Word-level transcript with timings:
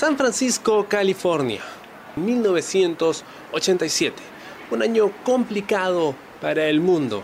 San 0.00 0.16
Francisco, 0.16 0.86
California, 0.88 1.60
1987. 2.16 4.16
Un 4.70 4.82
año 4.82 5.12
complicado 5.24 6.14
para 6.40 6.68
el 6.68 6.80
mundo. 6.80 7.22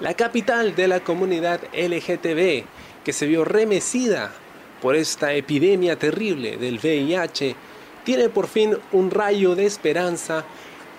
La 0.00 0.14
capital 0.14 0.74
de 0.74 0.88
la 0.88 0.98
comunidad 0.98 1.60
LGTB, 1.72 2.64
que 3.04 3.12
se 3.12 3.26
vio 3.26 3.44
remecida 3.44 4.32
por 4.80 4.96
esta 4.96 5.32
epidemia 5.32 5.96
terrible 5.96 6.56
del 6.56 6.80
VIH, 6.80 7.54
tiene 8.02 8.28
por 8.28 8.48
fin 8.48 8.76
un 8.90 9.12
rayo 9.12 9.54
de 9.54 9.66
esperanza 9.66 10.44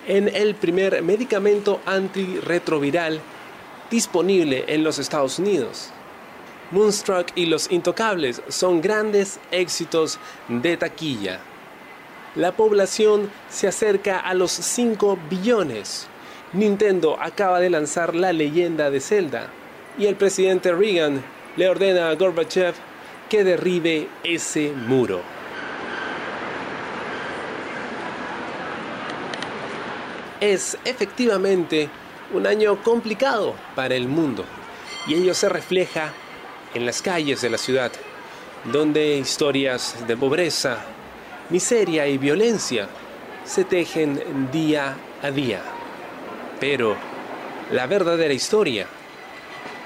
en 0.08 0.34
el 0.34 0.54
primer 0.54 1.02
medicamento 1.02 1.82
antirretroviral 1.84 3.20
disponible 3.90 4.64
en 4.68 4.82
los 4.82 4.98
Estados 4.98 5.38
Unidos. 5.38 5.90
Moonstruck 6.74 7.28
y 7.36 7.46
Los 7.46 7.70
Intocables 7.70 8.42
son 8.48 8.80
grandes 8.80 9.38
éxitos 9.52 10.18
de 10.48 10.76
taquilla. 10.76 11.38
La 12.34 12.50
población 12.50 13.30
se 13.48 13.68
acerca 13.68 14.18
a 14.18 14.34
los 14.34 14.50
5 14.50 15.16
billones. 15.30 16.08
Nintendo 16.52 17.16
acaba 17.20 17.60
de 17.60 17.70
lanzar 17.70 18.16
la 18.16 18.32
leyenda 18.32 18.90
de 18.90 18.98
Zelda 18.98 19.50
y 19.96 20.06
el 20.06 20.16
presidente 20.16 20.72
Reagan 20.72 21.22
le 21.56 21.68
ordena 21.68 22.08
a 22.08 22.14
Gorbachev 22.16 22.74
que 23.30 23.44
derribe 23.44 24.08
ese 24.24 24.72
muro. 24.72 25.20
Es 30.40 30.76
efectivamente 30.84 31.88
un 32.32 32.48
año 32.48 32.82
complicado 32.82 33.54
para 33.76 33.94
el 33.94 34.08
mundo 34.08 34.44
y 35.06 35.14
ello 35.14 35.34
se 35.34 35.48
refleja 35.48 36.12
en 36.74 36.84
las 36.84 37.00
calles 37.00 37.40
de 37.40 37.50
la 37.50 37.58
ciudad, 37.58 37.92
donde 38.64 39.16
historias 39.16 39.96
de 40.06 40.16
pobreza, 40.16 40.78
miseria 41.50 42.06
y 42.06 42.18
violencia 42.18 42.88
se 43.44 43.64
tejen 43.64 44.50
día 44.50 44.96
a 45.22 45.30
día. 45.30 45.62
Pero 46.58 46.96
la 47.70 47.86
verdadera 47.86 48.34
historia, 48.34 48.86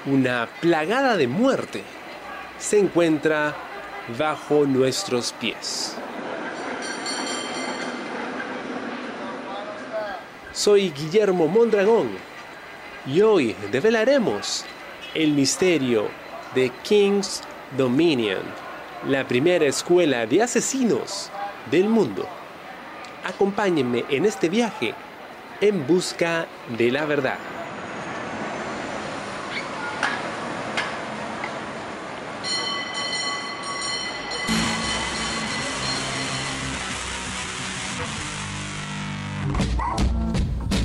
una 0.05 0.47
plagada 0.61 1.17
de 1.17 1.27
muerte, 1.27 1.83
se 2.57 2.79
encuentra 2.79 3.55
bajo 4.17 4.65
nuestros 4.65 5.33
pies. 5.33 5.95
Soy 10.51 10.89
Guillermo 10.89 11.47
Mondragón 11.47 12.09
y 13.05 13.21
hoy 13.21 13.55
develaremos 13.71 14.65
el 15.13 15.31
misterio 15.31 16.09
de 16.55 16.71
King's 16.83 17.41
Dominion, 17.77 18.41
la 19.07 19.27
primera 19.27 19.65
escuela 19.65 20.25
de 20.25 20.41
asesinos 20.41 21.29
del 21.69 21.87
mundo. 21.87 22.27
Acompáñenme 23.23 24.05
en 24.09 24.25
este 24.25 24.49
viaje 24.49 24.93
en 25.61 25.85
busca 25.85 26.47
de 26.77 26.91
la 26.91 27.05
verdad. 27.05 27.37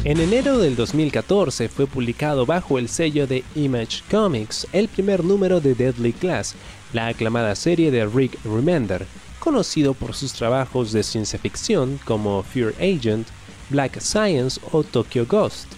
En 0.04 0.20
enero 0.20 0.58
del 0.58 0.76
2014 0.76 1.70
fue 1.70 1.86
publicado 1.86 2.44
bajo 2.44 2.78
el 2.78 2.90
sello 2.90 3.26
de 3.26 3.42
Image 3.54 4.02
Comics 4.10 4.66
el 4.74 4.88
primer 4.88 5.24
número 5.24 5.62
de 5.62 5.74
Deadly 5.74 6.12
Class, 6.12 6.56
la 6.92 7.06
aclamada 7.06 7.54
serie 7.54 7.90
de 7.90 8.04
Rick 8.04 8.38
Remender, 8.44 9.06
conocido 9.38 9.94
por 9.94 10.14
sus 10.14 10.34
trabajos 10.34 10.92
de 10.92 11.02
ciencia 11.02 11.38
ficción 11.38 11.98
como 12.04 12.42
Fear 12.42 12.74
Agent, 12.76 13.28
Black 13.70 13.98
Science 13.98 14.60
o 14.72 14.84
Tokyo 14.84 15.24
Ghost. 15.24 15.68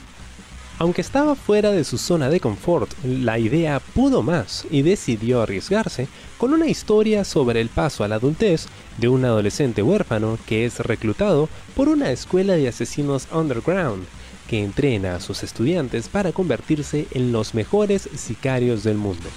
Aunque 0.81 1.03
estaba 1.03 1.37
fuera 1.37 1.71
de 1.71 1.85
su 1.85 1.97
zona 1.97 2.29
de 2.29 2.41
confort, 2.41 2.91
la 3.05 3.39
idea 3.39 3.79
pudo 3.79 4.23
más 4.23 4.67
y 4.73 4.83
decidió 4.83 5.43
arriesgarse 5.43 6.09
con 6.39 6.53
una 6.53 6.67
historia 6.67 7.25
sobre 7.25 7.61
el 7.61 7.69
paso 7.69 8.05
a 8.05 8.09
la 8.09 8.17
adultez 8.17 8.67
de 8.99 9.09
un 9.09 9.25
adolescente 9.25 9.83
huérfano 9.83 10.39
que 10.47 10.65
es 10.65 10.81
reclutado 10.81 11.49
por 11.75 11.89
una 11.89 12.11
escuela 12.11 12.55
de 12.55 12.69
asesinos 12.69 13.29
underground 13.33 14.05
que 14.49 14.63
entrena 14.63 15.17
a 15.17 15.21
sus 15.21 15.43
estudiantes 15.43 16.09
para 16.09 16.33
convertirse 16.33 17.07
en 17.13 17.33
los 17.33 17.55
mejores 17.55 18.09
sicarios 18.17 18.85
del 18.85 18.97
mundo. 18.97 19.29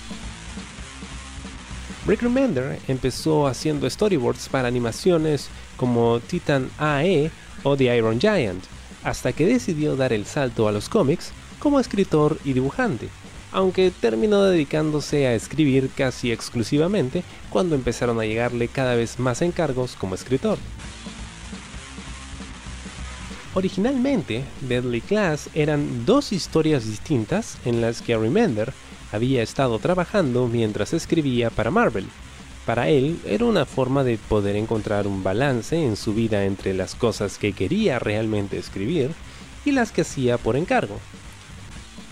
Rick 2.06 2.22
Remender 2.22 2.80
empezó 2.88 3.48
haciendo 3.48 3.90
storyboards 3.90 4.50
para 4.50 4.68
animaciones 4.68 5.50
como 5.78 6.20
Titan 6.20 6.70
AE 6.78 7.32
o 7.64 7.76
The 7.76 7.96
Iron 7.96 8.20
Giant, 8.20 8.64
hasta 9.04 9.34
que 9.34 9.46
decidió 9.46 9.96
dar 9.96 10.14
el 10.14 10.26
salto 10.26 10.68
a 10.68 10.72
los 10.72 10.90
cómics 10.90 11.32
como 11.60 11.80
escritor 11.80 12.40
y 12.44 12.54
dibujante, 12.54 13.10
aunque 13.52 13.92
terminó 13.92 14.44
dedicándose 14.44 15.28
a 15.28 15.34
escribir 15.34 15.90
casi 15.96 16.32
exclusivamente 16.32 17.24
cuando 17.50 17.76
empezaron 17.76 18.20
a 18.20 18.26
llegarle 18.26 18.68
cada 18.68 18.96
vez 18.96 19.20
más 19.20 19.42
encargos 19.42 19.96
como 19.96 20.16
escritor. 20.16 20.58
Originalmente, 23.56 24.44
Deadly 24.62 25.02
Class 25.02 25.50
eran 25.54 26.06
dos 26.06 26.32
historias 26.32 26.86
distintas 26.86 27.58
en 27.66 27.82
las 27.82 28.02
que 28.02 28.16
Remender 28.16 28.74
había 29.12 29.42
estado 29.42 29.80
trabajando 29.80 30.48
mientras 30.48 30.94
escribía 30.94 31.50
para 31.50 31.72
Marvel. 31.72 32.08
Para 32.66 32.90
él 32.90 33.20
era 33.26 33.46
una 33.46 33.66
forma 33.66 34.04
de 34.04 34.18
poder 34.18 34.56
encontrar 34.56 35.08
un 35.08 35.24
balance 35.24 35.76
en 35.84 35.96
su 35.96 36.14
vida 36.14 36.46
entre 36.46 36.76
las 36.76 36.94
cosas 36.94 37.40
que 37.40 37.54
quería 37.54 37.98
realmente 37.98 38.58
escribir 38.58 39.12
y 39.66 39.72
las 39.72 39.92
que 39.92 40.02
hacía 40.02 40.38
por 40.38 40.56
encargo. 40.56 41.00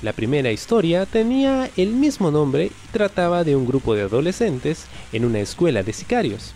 La 0.01 0.13
primera 0.13 0.51
historia 0.51 1.05
tenía 1.05 1.69
el 1.75 1.89
mismo 1.89 2.31
nombre 2.31 2.65
y 2.67 2.91
trataba 2.91 3.43
de 3.43 3.55
un 3.55 3.65
grupo 3.65 3.95
de 3.95 4.03
adolescentes 4.03 4.85
en 5.11 5.25
una 5.25 5.39
escuela 5.39 5.83
de 5.83 5.93
sicarios. 5.93 6.53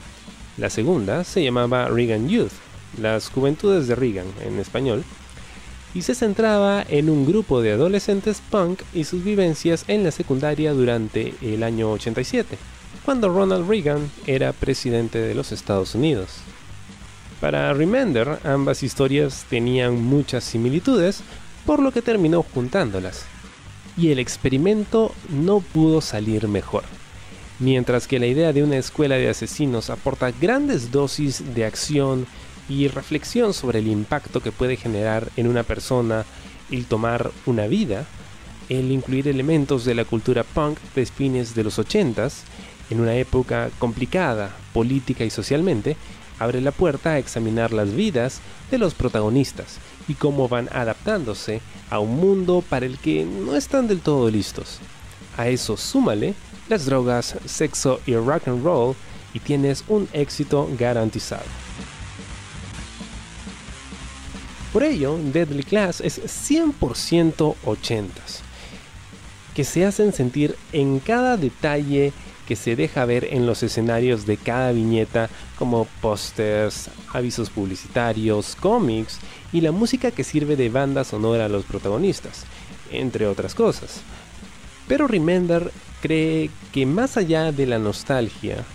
La 0.58 0.70
segunda 0.70 1.24
se 1.24 1.44
llamaba 1.44 1.88
Reagan 1.88 2.30
Youth 2.30 2.52
las 3.00 3.30
Juventudes 3.30 3.88
de 3.88 3.96
Reagan 3.96 4.28
en 4.46 4.60
español, 4.60 5.04
y 5.94 6.04
se 6.04 6.16
centraba 6.16 6.86
en 6.88 7.10
un 7.10 7.26
grupo 7.26 7.62
de 7.62 7.74
adolescentes 7.74 8.42
punk 8.50 8.82
y 8.94 9.04
sus 9.04 9.24
vivencias 9.24 9.84
en 9.88 10.04
la 10.04 10.12
secundaria 10.12 10.74
durante 10.74 11.34
el 11.42 11.64
año 11.64 11.92
87, 11.92 12.58
cuando 13.04 13.30
Ronald 13.30 13.68
Reagan 13.68 14.10
era 14.26 14.54
presidente 14.54 15.20
de 15.20 15.36
los 15.36 15.52
Estados 15.52 15.96
Unidos. 15.96 16.38
Para 17.42 17.74
Remender, 17.74 18.40
ambas 18.44 18.84
historias 18.84 19.46
tenían 19.50 20.02
muchas 20.02 20.44
similitudes, 20.44 21.24
por 21.72 21.82
lo 21.82 21.94
que 21.94 22.02
terminó 22.02 22.44
juntándolas. 22.44 23.24
Y 23.96 24.12
el 24.12 24.20
experimento 24.20 25.16
no 25.30 25.62
pudo 25.62 26.02
salir 26.02 26.50
mejor. 26.50 26.84
Mientras 27.60 28.08
que 28.08 28.20
la 28.20 28.28
idea 28.28 28.52
de 28.52 28.62
una 28.62 28.76
escuela 28.76 29.16
de 29.16 29.30
asesinos 29.30 29.90
aporta 29.90 30.32
grandes 30.32 30.92
dosis 30.92 31.56
de 31.56 31.64
acción 31.64 32.28
y 32.68 32.90
reflexión 32.90 33.54
sobre 33.54 33.80
el 33.80 33.88
impacto 33.88 34.42
que 34.42 34.52
puede 34.52 34.76
generar 34.76 35.30
en 35.38 35.48
una 35.48 35.64
persona 35.64 36.26
el 36.72 36.88
tomar 36.88 37.32
una 37.46 37.68
vida, 37.68 38.04
el 38.68 38.92
incluir 38.92 39.30
elementos 39.30 39.86
de 39.86 39.96
la 39.96 40.04
cultura 40.04 40.44
punk 40.44 40.78
de 40.94 41.06
fines 41.06 41.56
de 41.56 41.64
los 41.64 41.80
80s, 41.80 42.34
en 42.90 43.00
una 43.00 43.16
época 43.16 43.70
complicada 43.80 44.54
política 44.74 45.24
y 45.24 45.30
socialmente, 45.30 45.96
abre 46.42 46.60
la 46.60 46.72
puerta 46.72 47.12
a 47.12 47.20
examinar 47.20 47.72
las 47.72 47.94
vidas 47.94 48.42
de 48.72 48.80
los 48.80 48.96
protagonistas 48.96 49.78
y 50.08 50.16
cómo 50.16 50.48
van 50.48 50.70
adaptándose 50.72 51.62
a 51.92 52.00
un 52.00 52.16
mundo 52.16 52.64
para 52.68 52.88
el 52.88 52.98
que 52.98 53.24
no 53.26 53.56
están 53.56 53.88
del 53.88 54.00
todo 54.00 54.28
listos. 54.32 54.80
A 55.38 55.50
eso 55.50 55.78
súmale 55.78 56.34
las 56.68 56.86
drogas, 56.86 57.36
sexo 57.46 58.02
y 58.08 58.16
rock 58.16 58.48
and 58.48 58.64
roll 58.64 58.96
y 59.36 59.40
tienes 59.40 59.84
un 59.88 60.08
éxito 60.14 60.68
garantizado. 60.80 61.46
Por 64.74 64.84
ello, 64.84 65.20
Deadly 65.22 65.64
Class 65.64 66.02
es 66.02 66.20
100% 66.50 67.56
80s, 67.64 68.40
que 69.54 69.64
se 69.64 69.86
hacen 69.86 70.12
sentir 70.12 70.56
en 70.72 71.00
cada 71.00 71.38
detalle 71.38 72.14
que 72.52 72.58
se 72.58 72.76
deja 72.76 73.06
ver 73.06 73.30
en 73.32 73.46
los 73.46 73.64
escenarios 73.64 74.26
de 74.26 74.36
cada 74.36 74.74
viñeta 74.74 75.30
como 75.58 75.88
pósters, 76.02 76.90
avisos 77.14 77.50
publicitarios, 77.50 78.58
cómics 78.60 79.20
y 79.54 79.62
la 79.62 79.72
música 79.72 80.12
que 80.12 80.26
sirve 80.26 80.58
de 80.58 80.68
banda 80.68 81.06
sonora 81.06 81.46
a 81.46 81.48
los 81.48 81.64
protagonistas, 81.64 82.44
entre 82.92 83.26
otras 83.26 83.56
cosas. 83.56 84.02
Pero 84.86 85.08
Remender 85.08 85.72
cree 86.02 86.50
que 86.74 86.86
más 86.86 87.16
allá 87.16 87.54
de 87.54 87.68
la 87.68 87.80
nostalgia, 87.80 88.66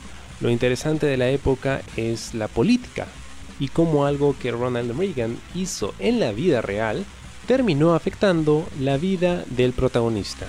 lo 0.40 0.48
interesante 0.48 1.04
de 1.04 1.18
la 1.18 1.28
época 1.28 1.82
es 1.98 2.32
la 2.32 2.48
política 2.48 3.06
y 3.60 3.68
cómo 3.68 4.06
algo 4.06 4.34
que 4.40 4.52
Ronald 4.52 4.98
Reagan 4.98 5.36
hizo 5.54 5.92
en 5.98 6.18
la 6.18 6.32
vida 6.32 6.62
real 6.62 7.04
terminó 7.46 7.94
afectando 7.94 8.66
la 8.80 8.96
vida 8.96 9.44
del 9.50 9.74
protagonista. 9.74 10.46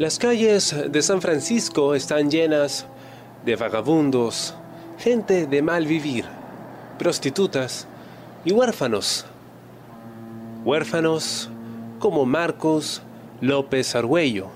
Las 0.00 0.18
calles 0.18 0.74
de 0.90 1.02
San 1.02 1.20
Francisco 1.20 1.94
están 1.94 2.30
llenas 2.30 2.86
de 3.44 3.54
vagabundos, 3.54 4.54
gente 4.98 5.46
de 5.46 5.60
mal 5.60 5.84
vivir, 5.84 6.24
prostitutas 6.98 7.86
y 8.42 8.50
huérfanos. 8.50 9.26
Huérfanos 10.64 11.50
como 11.98 12.24
Marcos 12.24 13.02
López 13.42 13.94
Argüello, 13.94 14.46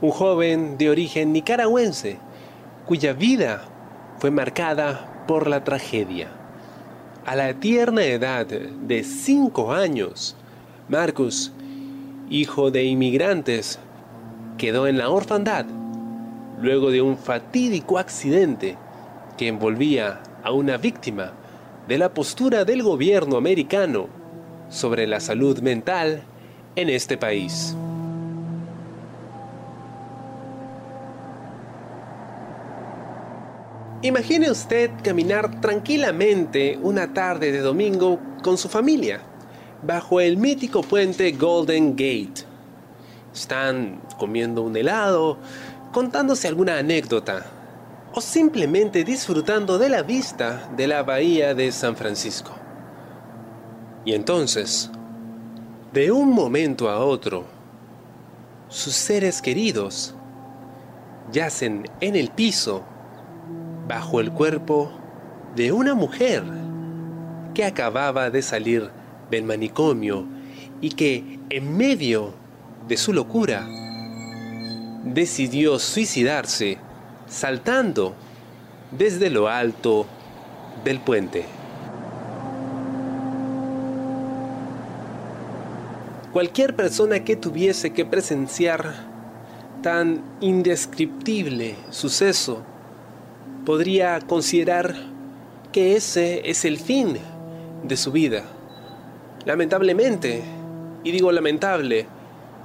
un 0.00 0.12
joven 0.12 0.78
de 0.78 0.88
origen 0.88 1.34
nicaragüense 1.34 2.16
cuya 2.86 3.12
vida 3.12 3.64
fue 4.18 4.30
marcada 4.30 5.26
por 5.28 5.46
la 5.46 5.62
tragedia. 5.62 6.28
A 7.26 7.36
la 7.36 7.52
tierna 7.52 8.02
edad 8.04 8.46
de 8.46 9.04
cinco 9.04 9.74
años, 9.74 10.36
Marcos, 10.88 11.52
hijo 12.30 12.70
de 12.70 12.84
inmigrantes, 12.84 13.78
quedó 14.58 14.86
en 14.86 14.98
la 14.98 15.10
orfandad 15.10 15.66
luego 16.60 16.90
de 16.90 17.02
un 17.02 17.18
fatídico 17.18 17.98
accidente 17.98 18.76
que 19.36 19.48
envolvía 19.48 20.20
a 20.42 20.52
una 20.52 20.76
víctima 20.76 21.32
de 21.88 21.98
la 21.98 22.14
postura 22.14 22.64
del 22.64 22.82
gobierno 22.82 23.36
americano 23.36 24.08
sobre 24.68 25.06
la 25.06 25.20
salud 25.20 25.60
mental 25.60 26.22
en 26.76 26.88
este 26.88 27.16
país. 27.16 27.76
Imagine 34.02 34.50
usted 34.50 34.90
caminar 35.02 35.60
tranquilamente 35.60 36.78
una 36.82 37.12
tarde 37.14 37.52
de 37.52 37.60
domingo 37.60 38.20
con 38.42 38.58
su 38.58 38.68
familia 38.68 39.20
bajo 39.82 40.20
el 40.20 40.36
mítico 40.36 40.82
puente 40.82 41.32
Golden 41.32 41.92
Gate 41.92 42.53
están 43.34 44.00
comiendo 44.18 44.62
un 44.62 44.76
helado, 44.76 45.38
contándose 45.92 46.48
alguna 46.48 46.78
anécdota 46.78 47.44
o 48.14 48.20
simplemente 48.20 49.02
disfrutando 49.02 49.76
de 49.76 49.88
la 49.88 50.02
vista 50.02 50.70
de 50.76 50.86
la 50.86 51.02
bahía 51.02 51.54
de 51.54 51.72
San 51.72 51.96
Francisco. 51.96 52.52
Y 54.04 54.14
entonces, 54.14 54.90
de 55.92 56.12
un 56.12 56.30
momento 56.30 56.88
a 56.88 57.04
otro, 57.04 57.44
sus 58.68 58.94
seres 58.94 59.42
queridos 59.42 60.14
yacen 61.32 61.88
en 62.00 62.16
el 62.16 62.30
piso 62.30 62.84
bajo 63.88 64.20
el 64.20 64.30
cuerpo 64.30 64.90
de 65.56 65.72
una 65.72 65.94
mujer 65.94 66.44
que 67.54 67.64
acababa 67.64 68.30
de 68.30 68.42
salir 68.42 68.90
del 69.30 69.44
manicomio 69.44 70.26
y 70.80 70.90
que 70.90 71.40
en 71.50 71.76
medio 71.76 72.34
de 72.88 72.96
su 72.96 73.12
locura, 73.12 73.66
decidió 75.04 75.78
suicidarse 75.78 76.78
saltando 77.26 78.14
desde 78.90 79.30
lo 79.30 79.48
alto 79.48 80.06
del 80.84 81.00
puente. 81.00 81.44
Cualquier 86.32 86.74
persona 86.74 87.22
que 87.22 87.36
tuviese 87.36 87.92
que 87.92 88.04
presenciar 88.04 88.92
tan 89.82 90.20
indescriptible 90.40 91.76
suceso 91.90 92.62
podría 93.64 94.18
considerar 94.20 94.96
que 95.70 95.96
ese 95.96 96.48
es 96.50 96.64
el 96.64 96.78
fin 96.78 97.16
de 97.84 97.96
su 97.96 98.10
vida. 98.10 98.44
Lamentablemente, 99.44 100.42
y 101.04 101.10
digo 101.12 101.30
lamentable, 101.30 102.06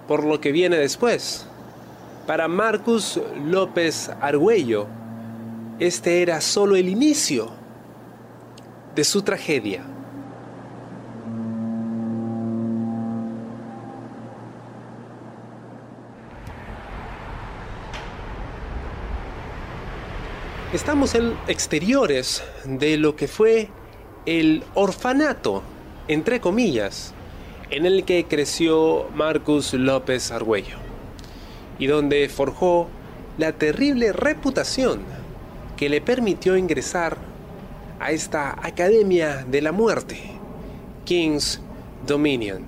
por 0.09 0.23
lo 0.23 0.41
que 0.41 0.51
viene 0.51 0.75
después. 0.75 1.45
Para 2.25 2.47
Marcus 2.47 3.19
López 3.45 4.09
Argüello, 4.19 4.87
este 5.77 6.23
era 6.23 6.41
solo 6.41 6.75
el 6.75 6.89
inicio 6.89 7.51
de 8.95 9.03
su 9.03 9.21
tragedia. 9.21 9.83
Estamos 20.73 21.13
en 21.13 21.35
exteriores 21.47 22.43
de 22.65 22.97
lo 22.97 23.15
que 23.15 23.27
fue 23.27 23.69
el 24.25 24.63
orfanato, 24.73 25.61
entre 26.07 26.41
comillas, 26.41 27.13
en 27.71 27.85
el 27.85 28.03
que 28.03 28.25
creció 28.25 29.07
Marcus 29.13 29.73
López 29.73 30.31
Argüello 30.31 30.77
y 31.77 31.87
donde 31.87 32.27
forjó 32.29 32.87
la 33.37 33.53
terrible 33.53 34.11
reputación 34.11 35.01
que 35.77 35.87
le 35.87 36.01
permitió 36.01 36.57
ingresar 36.57 37.17
a 37.99 38.11
esta 38.11 38.51
Academia 38.65 39.45
de 39.47 39.61
la 39.61 39.71
Muerte, 39.71 40.19
King's 41.05 41.61
Dominion. 42.05 42.65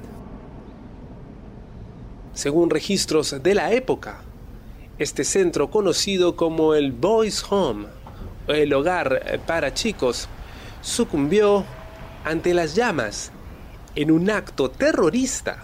Según 2.34 2.70
registros 2.70 3.42
de 3.42 3.56
la 3.56 3.74
época, 3.74 4.22
este 4.98 5.24
centro 5.24 5.70
conocido 5.72 6.36
como 6.36 6.76
el 6.76 6.92
Boys 6.92 7.44
Home, 7.50 7.88
el 8.48 8.72
hogar 8.74 9.42
para 9.46 9.74
chicos, 9.74 10.30
sucumbió 10.82 11.66
ante 12.24 12.54
las 12.54 12.76
llamas 12.76 13.32
en 13.96 14.12
un 14.12 14.30
acto 14.30 14.70
terrorista 14.70 15.64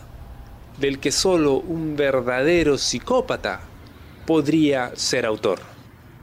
del 0.80 1.00
que 1.00 1.12
solo 1.12 1.56
un 1.56 1.96
verdadero 1.96 2.78
psicópata 2.78 3.62
podría 4.26 4.92
ser 4.96 5.26
autor, 5.26 5.60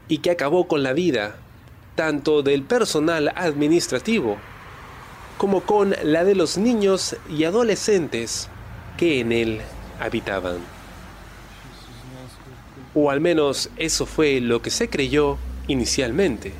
y 0.09 0.19
que 0.19 0.31
acabó 0.31 0.69
con 0.69 0.83
la 0.83 0.93
vida 0.93 1.37
tanto 1.95 2.43
del 2.43 2.63
personal 2.63 3.33
administrativo 3.35 4.37
como 5.39 5.63
con 5.63 5.95
la 6.03 6.25
de 6.25 6.35
los 6.35 6.59
niños 6.59 7.17
y 7.29 7.45
adolescentes 7.45 8.49
que 8.97 9.21
en 9.21 9.33
él 9.33 9.61
habitaban. 10.01 10.59
O 12.95 13.11
al 13.11 13.21
menos 13.21 13.71
eso 13.77 14.07
fue 14.07 14.41
lo 14.41 14.63
que 14.63 14.71
se 14.71 14.89
creyó 14.89 15.37
inicialmente. 15.67 16.53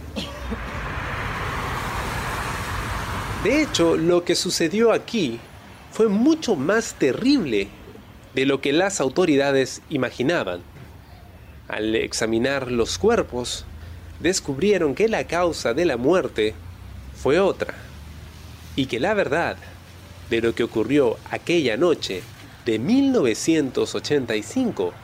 De 3.45 3.63
hecho, 3.63 3.97
lo 3.97 4.25
que 4.25 4.35
sucedió 4.37 4.91
aquí 4.91 5.39
fue 5.93 6.09
mucho 6.09 6.57
más 6.57 6.95
terrible 6.95 7.69
de 8.35 8.47
lo 8.47 8.63
que 8.63 8.73
las 8.73 9.03
autoridades 9.03 9.83
imaginaban. 9.91 10.63
Al 11.69 11.95
examinar 11.95 12.73
los 12.73 12.97
cuerpos, 12.97 13.67
descubrieron 14.19 14.95
que 14.95 15.11
la 15.11 15.27
causa 15.27 15.75
de 15.75 15.85
la 15.85 15.99
muerte 15.99 16.55
fue 17.23 17.39
otra, 17.39 17.75
y 18.77 18.87
que 18.87 18.99
la 18.99 19.13
verdad 19.13 19.59
de 20.31 20.41
lo 20.41 20.55
que 20.55 20.65
ocurrió 20.65 21.19
aquella 21.31 21.77
noche 21.77 22.23
de 22.65 22.79
1985 22.79 24.95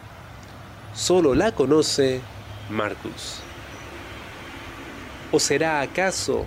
solo 0.95 1.35
la 1.35 1.53
conoce 1.53 2.23
Marcus. 2.71 3.41
¿O 5.31 5.39
será 5.39 5.83
acaso 5.83 6.47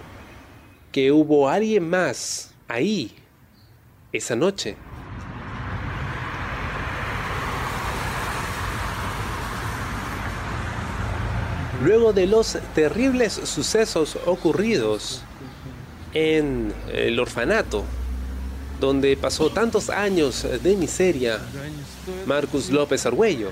que 0.93 1.11
hubo 1.11 1.49
alguien 1.49 1.89
más 1.89 2.51
ahí 2.67 3.11
esa 4.13 4.35
noche. 4.35 4.77
Luego 11.83 12.13
de 12.13 12.27
los 12.27 12.59
terribles 12.75 13.33
sucesos 13.33 14.17
ocurridos 14.27 15.23
en 16.13 16.71
el 16.93 17.19
orfanato, 17.19 17.83
donde 18.79 19.17
pasó 19.17 19.49
tantos 19.49 19.89
años 19.89 20.45
de 20.61 20.77
miseria, 20.77 21.39
Marcus 22.27 22.69
López 22.69 23.03
Argüello, 23.07 23.49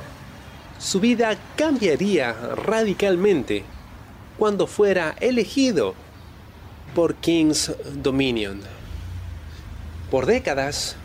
su 0.77 0.99
vida 0.99 1.35
cambiaría 1.55 2.33
radicalmente 2.55 3.63
cuando 4.37 4.67
fuera 4.67 5.15
elegido 5.19 5.95
por 6.95 7.15
King's 7.15 7.71
Dominion. 7.95 8.59
Por 10.09 10.25
décadas, 10.25 10.95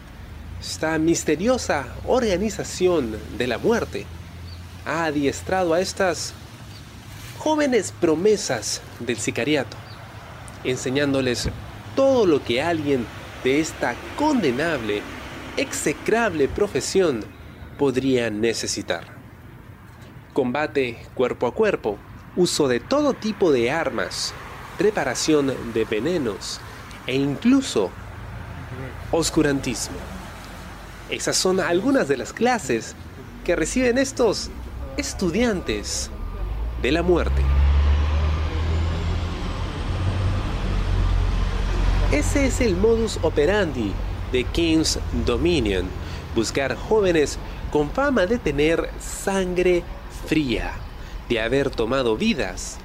esta 0.61 0.99
misteriosa 0.99 1.87
organización 2.07 3.17
de 3.39 3.47
la 3.47 3.59
muerte 3.59 4.07
ha 4.85 5.05
adiestrado 5.05 5.75
a 5.75 5.81
estas 5.81 6.35
jóvenes 7.39 7.93
promesas 8.01 8.81
del 8.99 9.19
sicariato, 9.19 9.77
enseñándoles 10.65 11.49
todo 11.95 12.27
lo 12.27 12.43
que 12.43 12.63
alguien 12.63 13.07
de 13.45 13.61
esta 13.61 13.95
condenable, 14.17 15.03
execrable 15.57 16.49
profesión 16.49 17.25
podría 17.79 18.31
necesitar. 18.31 19.05
Combate 20.33 20.99
cuerpo 21.15 21.47
a 21.47 21.55
cuerpo, 21.55 21.99
uso 22.35 22.67
de 22.67 22.81
todo 22.81 23.15
tipo 23.15 23.53
de 23.53 23.71
armas, 23.71 24.35
preparación 24.79 25.53
de 25.73 25.85
venenos 25.85 26.61
e 27.07 27.15
incluso 27.15 27.91
oscurantismo. 29.11 29.97
Esas 31.11 31.37
son 31.37 31.61
algunas 31.61 32.09
de 32.09 32.17
las 32.17 32.33
clases 32.33 32.95
que 33.45 33.55
reciben 33.57 33.99
estos 33.99 34.51
estudiantes 34.97 36.11
de 36.83 36.93
la 36.93 37.03
muerte. 37.03 37.43
Ese 42.13 42.47
es 42.47 42.61
el 42.61 42.77
modus 42.77 43.19
operandi 43.23 43.93
de 44.33 44.45
King's 44.45 44.99
Dominion, 45.25 45.87
buscar 46.35 46.77
jóvenes 46.77 47.39
con 47.71 47.91
fama 47.91 48.27
de 48.27 48.39
tener 48.39 48.91
sangre 49.01 49.83
fría, 50.27 50.73
de 51.29 51.41
haber 51.41 51.71
tomado 51.71 52.17
vidas, 52.17 52.79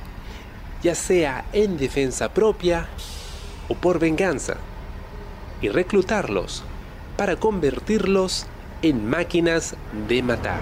ya 0.81 0.95
sea 0.95 1.45
en 1.53 1.77
defensa 1.77 2.33
propia 2.33 2.87
o 3.69 3.75
por 3.75 3.99
venganza, 3.99 4.57
y 5.61 5.69
reclutarlos 5.69 6.63
para 7.17 7.35
convertirlos 7.35 8.47
en 8.81 9.07
máquinas 9.07 9.75
de 10.07 10.23
matar. 10.23 10.61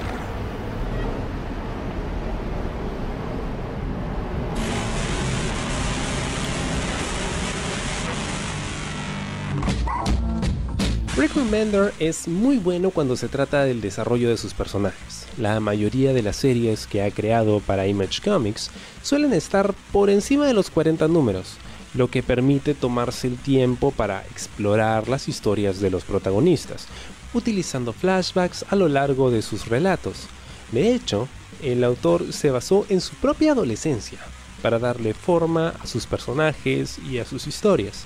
Rick 11.29 11.35
Remender 11.35 11.93
es 11.99 12.27
muy 12.27 12.57
bueno 12.57 12.89
cuando 12.89 13.15
se 13.15 13.27
trata 13.27 13.63
del 13.63 13.81
desarrollo 13.81 14.29
de 14.29 14.37
sus 14.37 14.55
personajes. 14.55 15.27
La 15.37 15.59
mayoría 15.59 16.11
de 16.13 16.23
las 16.23 16.37
series 16.37 16.87
que 16.87 17.03
ha 17.03 17.11
creado 17.11 17.59
para 17.59 17.85
Image 17.85 18.21
Comics 18.23 18.71
suelen 19.03 19.33
estar 19.33 19.73
por 19.91 20.09
encima 20.09 20.47
de 20.47 20.53
los 20.53 20.71
40 20.71 21.07
números, 21.07 21.57
lo 21.93 22.09
que 22.09 22.23
permite 22.23 22.73
tomarse 22.73 23.27
el 23.27 23.37
tiempo 23.37 23.91
para 23.91 24.21
explorar 24.31 25.07
las 25.07 25.27
historias 25.27 25.79
de 25.79 25.91
los 25.91 26.03
protagonistas, 26.03 26.87
utilizando 27.33 27.93
flashbacks 27.93 28.65
a 28.69 28.75
lo 28.75 28.87
largo 28.87 29.29
de 29.29 29.43
sus 29.43 29.67
relatos. 29.67 30.27
De 30.71 30.95
hecho, 30.95 31.27
el 31.61 31.83
autor 31.83 32.33
se 32.33 32.49
basó 32.49 32.85
en 32.89 33.01
su 33.01 33.13
propia 33.15 33.51
adolescencia 33.51 34.19
para 34.63 34.79
darle 34.79 35.13
forma 35.13 35.75
a 35.79 35.85
sus 35.85 36.07
personajes 36.07 36.97
y 37.07 37.19
a 37.19 37.25
sus 37.25 37.45
historias 37.45 38.05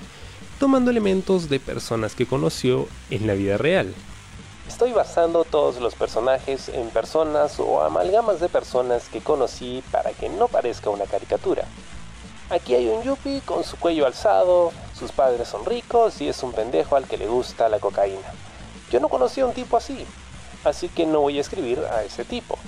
tomando 0.58 0.90
elementos 0.90 1.48
de 1.48 1.60
personas 1.60 2.14
que 2.14 2.26
conoció 2.26 2.88
en 3.10 3.26
la 3.26 3.34
vida 3.34 3.56
real. 3.56 3.94
Estoy 4.68 4.92
basando 4.92 5.44
todos 5.44 5.78
los 5.78 5.94
personajes 5.94 6.68
en 6.70 6.88
personas 6.90 7.60
o 7.60 7.82
amalgamas 7.82 8.40
de 8.40 8.48
personas 8.48 9.08
que 9.08 9.20
conocí 9.20 9.82
para 9.90 10.12
que 10.12 10.28
no 10.28 10.48
parezca 10.48 10.90
una 10.90 11.04
caricatura. 11.04 11.64
Aquí 12.50 12.74
hay 12.74 12.88
un 12.88 13.02
yuppie 13.02 13.42
con 13.44 13.64
su 13.64 13.76
cuello 13.76 14.06
alzado, 14.06 14.72
sus 14.98 15.12
padres 15.12 15.48
son 15.48 15.64
ricos 15.64 16.20
y 16.20 16.28
es 16.28 16.42
un 16.42 16.52
pendejo 16.52 16.96
al 16.96 17.06
que 17.06 17.18
le 17.18 17.26
gusta 17.26 17.68
la 17.68 17.78
cocaína. 17.78 18.32
Yo 18.90 19.00
no 19.00 19.08
conocí 19.08 19.40
a 19.40 19.46
un 19.46 19.52
tipo 19.52 19.76
así, 19.76 20.06
así 20.64 20.88
que 20.88 21.04
no 21.04 21.20
voy 21.20 21.38
a 21.38 21.40
escribir 21.40 21.80
a 21.80 22.02
ese 22.04 22.24
tipo. 22.24 22.58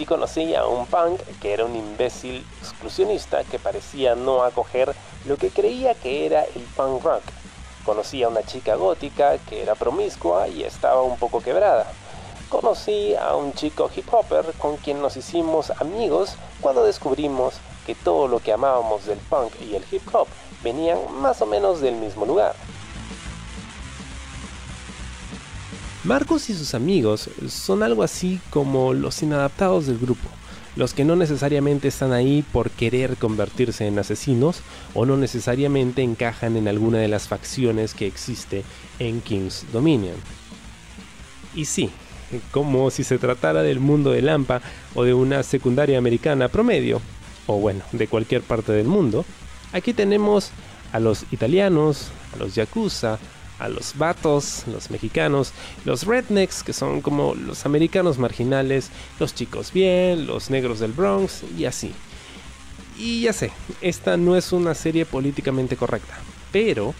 Sí 0.00 0.06
conocí 0.06 0.54
a 0.54 0.64
un 0.64 0.86
punk 0.86 1.20
que 1.42 1.52
era 1.52 1.66
un 1.66 1.76
imbécil 1.76 2.42
exclusionista 2.62 3.44
que 3.44 3.58
parecía 3.58 4.14
no 4.14 4.44
acoger 4.44 4.94
lo 5.26 5.36
que 5.36 5.50
creía 5.50 5.92
que 5.92 6.24
era 6.24 6.42
el 6.42 6.62
punk 6.74 7.04
rock. 7.04 7.22
Conocí 7.84 8.22
a 8.22 8.28
una 8.28 8.42
chica 8.42 8.76
gótica 8.76 9.36
que 9.36 9.60
era 9.60 9.74
promiscua 9.74 10.48
y 10.48 10.62
estaba 10.62 11.02
un 11.02 11.18
poco 11.18 11.42
quebrada. 11.42 11.84
Conocí 12.48 13.14
a 13.14 13.36
un 13.36 13.52
chico 13.52 13.90
hip 13.94 14.06
hopper 14.10 14.54
con 14.56 14.78
quien 14.78 15.02
nos 15.02 15.18
hicimos 15.18 15.70
amigos 15.72 16.30
cuando 16.62 16.82
descubrimos 16.82 17.56
que 17.84 17.94
todo 17.94 18.26
lo 18.26 18.38
que 18.38 18.54
amábamos 18.54 19.04
del 19.04 19.18
punk 19.18 19.52
y 19.60 19.74
el 19.74 19.84
hip 19.90 20.14
hop 20.14 20.28
venían 20.62 20.98
más 21.20 21.42
o 21.42 21.46
menos 21.46 21.82
del 21.82 21.96
mismo 21.96 22.24
lugar. 22.24 22.54
Marcos 26.04 26.48
y 26.48 26.54
sus 26.54 26.72
amigos 26.74 27.28
son 27.48 27.82
algo 27.82 28.02
así 28.02 28.40
como 28.48 28.94
los 28.94 29.22
inadaptados 29.22 29.86
del 29.86 29.98
grupo, 29.98 30.30
los 30.74 30.94
que 30.94 31.04
no 31.04 31.14
necesariamente 31.14 31.88
están 31.88 32.14
ahí 32.14 32.42
por 32.52 32.70
querer 32.70 33.18
convertirse 33.18 33.86
en 33.86 33.98
asesinos 33.98 34.62
o 34.94 35.04
no 35.04 35.18
necesariamente 35.18 36.02
encajan 36.02 36.56
en 36.56 36.68
alguna 36.68 36.98
de 36.98 37.08
las 37.08 37.28
facciones 37.28 37.92
que 37.92 38.06
existe 38.06 38.64
en 38.98 39.20
King's 39.20 39.66
Dominion. 39.74 40.16
Y 41.54 41.66
sí, 41.66 41.90
como 42.50 42.90
si 42.90 43.04
se 43.04 43.18
tratara 43.18 43.62
del 43.62 43.78
mundo 43.78 44.10
de 44.10 44.22
Lampa 44.22 44.62
o 44.94 45.04
de 45.04 45.12
una 45.12 45.42
secundaria 45.42 45.98
americana 45.98 46.48
promedio, 46.48 47.02
o 47.46 47.58
bueno, 47.58 47.82
de 47.92 48.06
cualquier 48.06 48.40
parte 48.40 48.72
del 48.72 48.86
mundo, 48.86 49.26
aquí 49.74 49.92
tenemos 49.92 50.50
a 50.92 50.98
los 50.98 51.26
italianos, 51.30 52.08
a 52.34 52.38
los 52.38 52.54
yakuza, 52.54 53.18
a 53.60 53.68
los 53.68 53.96
vatos, 53.96 54.64
los 54.66 54.90
mexicanos, 54.90 55.52
los 55.84 56.04
rednecks, 56.04 56.62
que 56.62 56.72
son 56.72 57.00
como 57.02 57.34
los 57.34 57.66
americanos 57.66 58.18
marginales, 58.18 58.90
los 59.18 59.34
chicos 59.34 59.72
bien, 59.72 60.26
los 60.26 60.50
negros 60.50 60.80
del 60.80 60.92
Bronx 60.92 61.42
y 61.56 61.66
así. 61.66 61.92
Y 62.98 63.22
ya 63.22 63.32
sé, 63.32 63.52
esta 63.80 64.16
no 64.16 64.36
es 64.36 64.52
una 64.52 64.74
serie 64.74 65.06
políticamente 65.06 65.76
correcta, 65.76 66.14
pero 66.52 66.94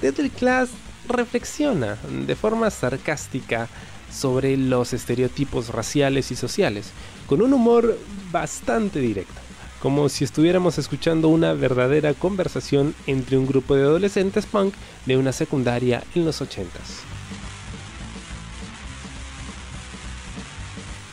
Deadly 0.00 0.30
Class 0.30 0.70
reflexiona 1.08 1.98
de 2.26 2.34
forma 2.34 2.70
sarcástica 2.70 3.68
sobre 4.10 4.56
los 4.56 4.92
estereotipos 4.92 5.68
raciales 5.68 6.30
y 6.30 6.36
sociales, 6.36 6.90
con 7.26 7.42
un 7.42 7.52
humor 7.52 7.98
bastante 8.30 8.98
directo 8.98 9.41
como 9.82 10.08
si 10.08 10.22
estuviéramos 10.22 10.78
escuchando 10.78 11.26
una 11.26 11.54
verdadera 11.54 12.14
conversación 12.14 12.94
entre 13.08 13.36
un 13.36 13.48
grupo 13.48 13.74
de 13.74 13.82
adolescentes 13.82 14.46
punk 14.46 14.74
de 15.06 15.16
una 15.16 15.32
secundaria 15.32 16.04
en 16.14 16.24
los 16.24 16.40
80s. 16.40 17.02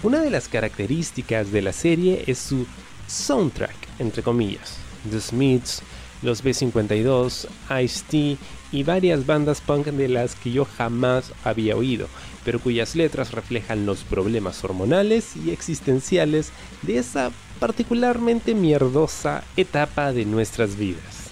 Una 0.03 0.21
de 0.21 0.29
las 0.29 0.47
características 0.47 1.51
de 1.51 1.63
la 1.63 1.73
serie 1.73 2.23
es 2.27 2.37
su 2.37 2.67
soundtrack, 3.07 3.75
entre 3.97 4.21
comillas. 4.21 4.77
The 5.09 5.19
Smiths, 5.19 5.81
los 6.21 6.43
B52, 6.43 7.47
Ice-T 7.83 8.37
y 8.71 8.83
varias 8.83 9.25
bandas 9.25 9.61
punk 9.61 9.87
de 9.87 10.09
las 10.09 10.35
que 10.35 10.51
yo 10.51 10.65
jamás 10.65 11.33
había 11.43 11.75
oído, 11.75 12.07
pero 12.45 12.59
cuyas 12.59 12.95
letras 12.95 13.31
reflejan 13.31 13.87
los 13.87 14.03
problemas 14.03 14.63
hormonales 14.63 15.35
y 15.35 15.49
existenciales 15.49 16.51
de 16.83 16.99
esa 16.99 17.31
particularmente 17.59 18.55
mierdosa 18.55 19.43
etapa 19.57 20.13
de 20.13 20.25
nuestras 20.25 20.77
vidas. 20.77 21.29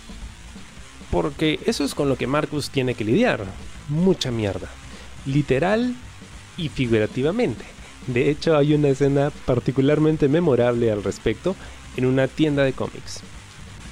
Porque 1.10 1.60
eso 1.65 1.86
es 1.86 1.96
con 1.96 2.10
lo 2.10 2.17
que 2.17 2.27
Marcus 2.27 2.69
tiene 2.69 2.93
que 2.93 3.05
lidiar. 3.05 3.46
Mucha 3.88 4.29
mierda. 4.29 4.67
Literal 5.25 5.96
y 6.57 6.67
figurativamente. 6.69 7.63
De 8.07 8.29
hecho, 8.29 8.57
hay 8.57 8.74
una 8.74 8.89
escena 8.89 9.31
particularmente 9.46 10.27
memorable 10.27 10.91
al 10.91 11.03
respecto 11.03 11.55
en 11.96 12.05
una 12.05 12.27
tienda 12.27 12.63
de 12.63 12.74
cómics. 12.74 13.22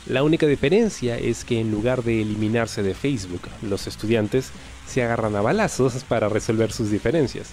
La 0.07 0.23
única 0.23 0.45
diferencia 0.45 1.17
es 1.17 1.45
que 1.45 1.59
en 1.59 1.71
lugar 1.71 2.03
de 2.03 2.21
eliminarse 2.21 2.83
de 2.83 2.93
Facebook, 2.93 3.41
los 3.61 3.87
estudiantes 3.87 4.51
se 4.85 5.03
agarran 5.03 5.35
a 5.35 5.41
balazos 5.41 6.03
para 6.03 6.29
resolver 6.29 6.71
sus 6.71 6.91
diferencias. 6.91 7.49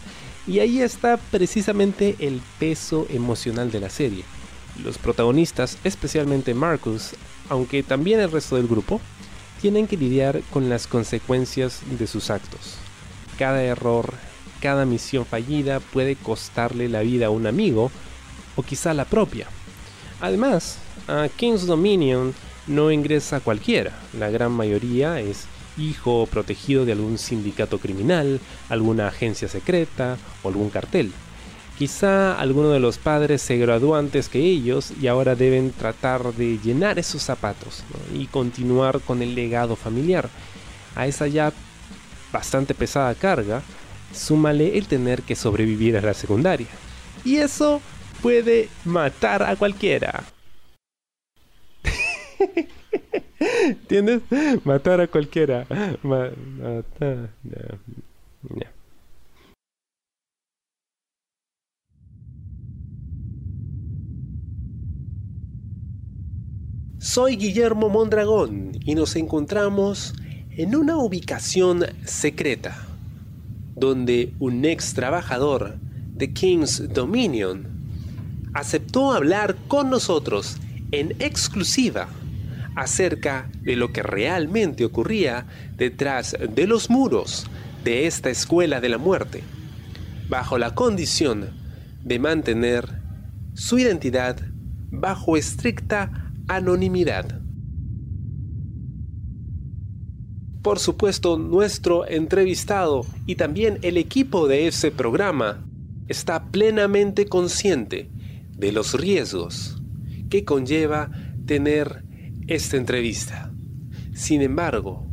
Y 0.46 0.58
ahí 0.58 0.82
está 0.82 1.16
precisamente 1.16 2.16
el 2.18 2.42
peso 2.58 3.06
emocional 3.10 3.70
de 3.70 3.80
la 3.80 3.88
serie 3.88 4.24
los 4.82 4.98
protagonistas, 4.98 5.78
especialmente 5.84 6.54
Marcus, 6.54 7.10
aunque 7.48 7.82
también 7.82 8.20
el 8.20 8.30
resto 8.30 8.56
del 8.56 8.68
grupo, 8.68 9.00
tienen 9.60 9.86
que 9.86 9.96
lidiar 9.96 10.42
con 10.50 10.68
las 10.68 10.86
consecuencias 10.86 11.82
de 11.98 12.06
sus 12.06 12.30
actos. 12.30 12.76
Cada 13.38 13.62
error, 13.62 14.14
cada 14.60 14.84
misión 14.84 15.26
fallida 15.26 15.80
puede 15.80 16.16
costarle 16.16 16.88
la 16.88 17.00
vida 17.00 17.26
a 17.26 17.30
un 17.30 17.46
amigo 17.46 17.90
o 18.56 18.62
quizá 18.62 18.94
la 18.94 19.04
propia. 19.04 19.46
Además, 20.20 20.78
a 21.08 21.28
King's 21.36 21.66
Dominion 21.66 22.34
no 22.66 22.92
ingresa 22.92 23.40
cualquiera, 23.40 23.98
la 24.18 24.30
gran 24.30 24.52
mayoría 24.52 25.20
es 25.20 25.46
hijo 25.76 26.22
o 26.22 26.26
protegido 26.26 26.84
de 26.84 26.92
algún 26.92 27.18
sindicato 27.18 27.78
criminal, 27.78 28.40
alguna 28.68 29.08
agencia 29.08 29.48
secreta 29.48 30.18
o 30.42 30.48
algún 30.48 30.70
cartel. 30.70 31.12
Quizá 31.78 32.38
alguno 32.38 32.70
de 32.70 32.80
los 32.80 32.98
padres 32.98 33.42
se 33.42 33.56
graduó 33.56 33.96
antes 33.96 34.28
que 34.28 34.38
ellos 34.38 34.92
y 35.00 35.06
ahora 35.06 35.34
deben 35.34 35.72
tratar 35.72 36.32
de 36.34 36.58
llenar 36.58 36.98
esos 36.98 37.22
zapatos 37.22 37.82
y 38.14 38.26
continuar 38.26 39.00
con 39.00 39.22
el 39.22 39.34
legado 39.34 39.74
familiar. 39.74 40.28
A 40.94 41.06
esa 41.06 41.26
ya 41.26 41.52
bastante 42.32 42.74
pesada 42.74 43.14
carga, 43.14 43.62
súmale 44.12 44.76
el 44.78 44.86
tener 44.86 45.22
que 45.22 45.34
sobrevivir 45.34 45.96
a 45.96 46.02
la 46.02 46.14
secundaria. 46.14 46.68
Y 47.24 47.36
eso 47.36 47.80
puede 48.20 48.68
matar 48.84 49.42
a 49.42 49.56
cualquiera. 49.56 50.24
¿Entiendes? 53.40 54.22
Matar 54.64 55.00
a 55.00 55.06
cualquiera. 55.06 55.66
matar. 56.02 57.30
Soy 67.02 67.34
Guillermo 67.34 67.88
Mondragón 67.88 68.78
y 68.84 68.94
nos 68.94 69.16
encontramos 69.16 70.14
en 70.56 70.76
una 70.76 70.96
ubicación 70.98 71.84
secreta, 72.04 72.86
donde 73.74 74.32
un 74.38 74.64
ex 74.64 74.94
trabajador 74.94 75.78
de 76.14 76.32
King's 76.32 76.94
Dominion 76.94 77.66
aceptó 78.54 79.10
hablar 79.10 79.56
con 79.66 79.90
nosotros 79.90 80.58
en 80.92 81.16
exclusiva 81.18 82.06
acerca 82.76 83.50
de 83.62 83.74
lo 83.74 83.92
que 83.92 84.04
realmente 84.04 84.84
ocurría 84.84 85.46
detrás 85.76 86.36
de 86.54 86.68
los 86.68 86.88
muros 86.88 87.48
de 87.82 88.06
esta 88.06 88.30
escuela 88.30 88.80
de 88.80 88.90
la 88.90 88.98
muerte, 88.98 89.42
bajo 90.28 90.56
la 90.56 90.76
condición 90.76 91.50
de 92.04 92.20
mantener 92.20 92.88
su 93.54 93.76
identidad 93.78 94.36
bajo 94.92 95.36
estricta 95.36 96.21
anonimidad. 96.48 97.40
Por 100.62 100.78
supuesto, 100.78 101.38
nuestro 101.38 102.06
entrevistado 102.06 103.04
y 103.26 103.34
también 103.34 103.78
el 103.82 103.96
equipo 103.96 104.46
de 104.46 104.68
ese 104.68 104.92
programa 104.92 105.66
está 106.06 106.50
plenamente 106.50 107.26
consciente 107.26 108.10
de 108.56 108.70
los 108.70 108.94
riesgos 108.94 109.82
que 110.30 110.44
conlleva 110.44 111.10
tener 111.46 112.04
esta 112.46 112.76
entrevista. 112.76 113.52
Sin 114.14 114.40
embargo, 114.40 115.06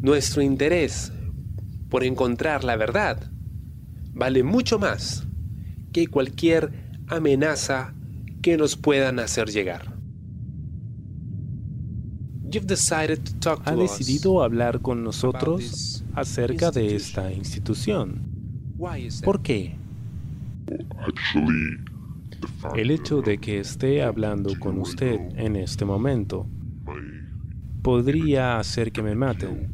nuestro 0.00 0.40
interés 0.40 1.12
por 1.88 2.04
encontrar 2.04 2.64
la 2.64 2.76
verdad 2.76 3.30
vale 4.14 4.42
mucho 4.42 4.78
más 4.78 5.26
que 5.92 6.06
cualquier 6.06 6.72
amenaza 7.08 7.94
que 8.40 8.56
nos 8.56 8.76
puedan 8.76 9.18
hacer 9.18 9.48
llegar. 9.48 10.01
Ha 13.64 13.74
decidido 13.74 14.42
hablar 14.42 14.80
con 14.80 15.02
nosotros 15.02 16.04
acerca 16.14 16.70
de 16.70 16.94
esta 16.94 17.32
institución. 17.32 18.22
¿Por 19.24 19.42
qué? 19.42 19.76
El 22.74 22.90
hecho 22.90 23.22
de 23.22 23.38
que 23.38 23.60
esté 23.60 24.02
hablando 24.02 24.58
con 24.58 24.78
usted 24.78 25.18
en 25.36 25.56
este 25.56 25.84
momento 25.84 26.46
podría 27.82 28.58
hacer 28.58 28.92
que 28.92 29.02
me 29.02 29.14
maten. 29.14 29.70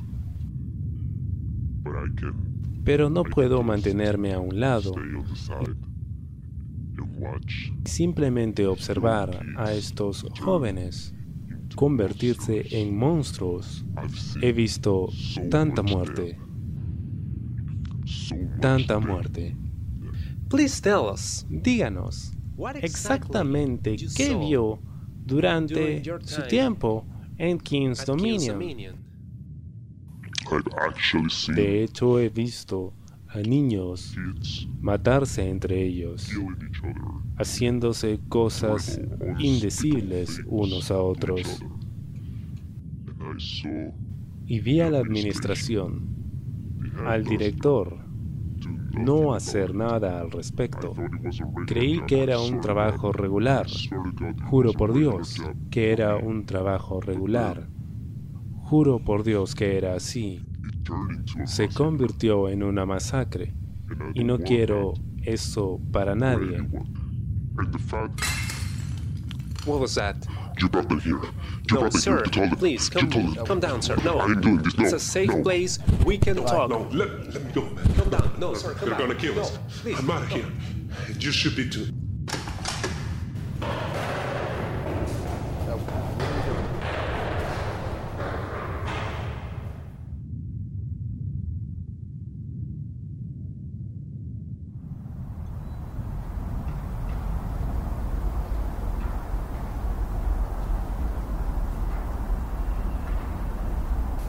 Pero 2.85 3.11
no 3.11 3.25
puedo 3.25 3.63
mantenerme 3.63 4.33
a 4.33 4.39
un 4.39 4.61
lado 4.61 4.95
simplemente 7.85 8.67
observar 8.67 9.45
a 9.57 9.73
estos 9.73 10.25
jóvenes 10.41 11.15
convertirse 11.79 12.67
en 12.73 12.97
monstruos. 12.97 13.85
He 14.43 14.51
visto 14.51 15.11
tanta 15.49 15.81
muerte. 15.81 16.37
Tanta 18.61 18.99
muerte. 18.99 19.55
Please 20.49 20.83
tell 20.83 21.09
us. 21.09 21.47
Díganos 21.49 22.33
exactamente 22.83 23.95
qué 24.17 24.35
vio 24.35 24.81
durante 25.25 26.03
su 26.25 26.43
tiempo 26.49 27.07
en 27.37 27.61
King's 27.61 28.05
Dominion. 28.05 28.59
De 31.55 31.85
hecho, 31.85 32.19
he 32.19 32.29
visto 32.29 32.93
a 33.39 33.43
niños 33.43 34.17
matarse 34.81 35.49
entre 35.49 35.85
ellos, 35.85 36.29
haciéndose 37.37 38.19
cosas 38.29 39.01
indecibles 39.39 40.43
unos 40.47 40.91
a 40.91 40.99
otros. 40.99 41.61
Y 44.47 44.61
vi 44.61 44.81
a 44.81 44.91
la 44.91 44.99
administración, 44.99 46.09
al 47.07 47.25
director, 47.25 47.99
no 48.93 49.35
hacer 49.35 49.75
nada 49.75 50.21
al 50.21 50.33
respecto. 50.33 50.95
Creí 51.67 52.01
que 52.07 52.25
era 52.25 52.41
un 52.41 52.61
trabajo 52.61 53.13
regular. 53.13 53.67
Juro 54.47 54.73
por 54.73 54.93
Dios 54.93 55.41
que 55.71 55.93
era 55.93 56.17
un 56.17 56.45
trabajo 56.45 57.01
regular. 57.01 57.69
Juro 58.63 58.99
por 58.99 59.23
Dios 59.23 59.55
que 59.55 59.79
era 59.79 59.95
así 59.95 60.48
se 61.47 61.69
convirtió 61.69 62.49
en 62.49 62.63
una 62.63 62.85
masacre 62.87 63.55
y 64.15 64.25
no 64.25 64.39
quiero 64.39 64.95
eso 65.25 65.81
para 65.93 66.15
nadie. 66.15 66.59
What 69.67 69.81
was 69.81 69.95
that? 69.97 70.17
Get 70.57 70.73
back 70.73 70.91
in 70.91 70.99
here. 71.01 71.21
Get 71.67 71.73
No, 71.79 71.85
in 71.87 71.93
sir, 71.93 72.17
here. 72.17 72.25
Get 72.31 72.51
all 72.53 72.57
please, 72.57 72.89
Get 72.89 73.11
come, 73.13 73.35
come 73.45 73.61
down, 73.61 73.83
sir. 73.83 73.97
No, 74.03 74.19
I 74.19 74.27
ain't 74.27 74.41
doing 74.41 74.59
this. 74.63 74.79
No. 74.79 74.85
it's 74.85 74.93
a 74.95 74.99
safe 74.99 75.29
no. 75.29 75.43
place. 75.43 75.79
We 76.07 76.17
can 76.19 76.37
talk. 76.37 76.71
No, 76.71 76.89
let, 76.91 77.11
let 77.35 77.45
me 77.45 77.53
go, 77.53 77.63
man. 77.63 77.95
Come 77.95 78.09
down. 78.11 78.33
No, 78.39 78.55
sir, 78.55 78.75
come 78.75 78.89
They're 78.89 78.99
down. 78.99 79.09
gonna 79.09 79.21
kill 79.21 79.35
No, 79.35 79.43
us. 79.43 79.59
please, 79.83 79.99
I'm 79.99 80.11
out 80.11 80.23
of 80.23 80.31
no. 80.31 80.37
here. 80.37 80.47
You 81.21 81.31
should 81.33 81.55
be 81.55 81.69
too. 81.69 81.89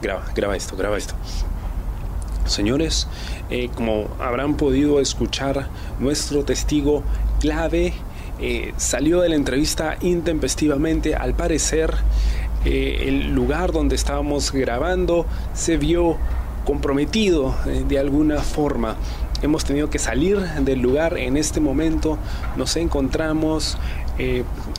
Graba, 0.02 0.24
graba 0.34 0.56
esto, 0.56 0.76
graba 0.76 0.96
esto. 0.96 1.14
Señores, 2.46 3.06
eh, 3.50 3.68
como 3.74 4.08
habrán 4.18 4.56
podido 4.56 4.98
escuchar, 4.98 5.68
nuestro 5.98 6.42
testigo 6.42 7.02
clave 7.38 7.92
eh, 8.40 8.72
salió 8.78 9.20
de 9.20 9.28
la 9.28 9.34
entrevista 9.34 9.98
intempestivamente. 10.00 11.14
Al 11.14 11.34
parecer, 11.34 11.94
eh, 12.64 13.04
el 13.08 13.34
lugar 13.34 13.72
donde 13.72 13.94
estábamos 13.94 14.52
grabando 14.52 15.26
se 15.52 15.76
vio 15.76 16.16
comprometido 16.64 17.54
de 17.86 17.98
alguna 17.98 18.38
forma. 18.38 18.96
Hemos 19.42 19.64
tenido 19.64 19.90
que 19.90 19.98
salir 19.98 20.40
del 20.40 20.80
lugar 20.80 21.18
en 21.18 21.36
este 21.36 21.60
momento. 21.60 22.18
Nos 22.56 22.76
encontramos 22.76 23.78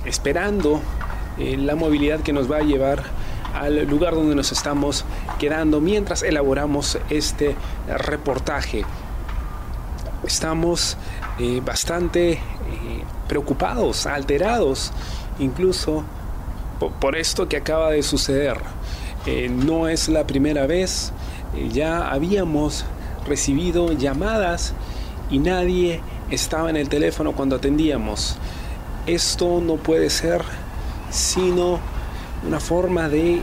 esperando 0.06 0.82
la 1.38 1.76
movilidad 1.76 2.20
que 2.20 2.34
nos 2.34 2.52
va 2.52 2.58
a 2.58 2.62
llevar 2.62 3.04
al 3.54 3.86
lugar 3.88 4.14
donde 4.14 4.36
nos 4.36 4.52
estamos 4.52 5.06
quedando 5.40 5.80
mientras 5.80 6.24
elaboramos 6.24 6.98
este 7.10 7.56
reportaje. 7.88 8.86
Estamos 10.24 10.98
eh, 11.40 11.62
bastante 11.66 12.34
eh, 12.34 12.40
preocupados, 13.28 14.06
alterados, 14.06 14.92
incluso 15.40 16.04
po- 16.80 16.92
por, 16.92 17.16
esto 17.16 17.48
que 17.50 17.58
acaba 17.58 17.90
de 17.92 18.04
suceder. 18.04 18.58
Eh, 19.26 19.50
no 19.50 19.88
es 19.88 20.10
la 20.10 20.26
primera 20.28 20.68
vez, 20.68 21.12
ya 21.72 22.10
habíamos 22.12 22.86
recibido 23.28 23.92
llamadas 23.94 24.74
y 25.30 25.40
nadie 25.40 26.02
estaba 26.30 26.70
en 26.70 26.78
el 26.78 26.90
teléfono 26.90 27.34
cuando 27.34 27.56
atendíamos. 27.56 28.38
Esto 29.08 29.62
no 29.62 29.76
puede 29.76 30.10
ser 30.10 30.44
sino 31.10 31.80
una 32.46 32.60
forma 32.60 33.10
de 33.10 33.42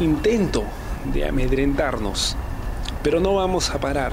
intento 0.00 0.64
de 1.12 1.26
amedrentarnos. 1.26 2.36
Pero 3.02 3.20
no 3.20 3.34
vamos 3.34 3.70
a 3.70 3.78
parar. 3.78 4.12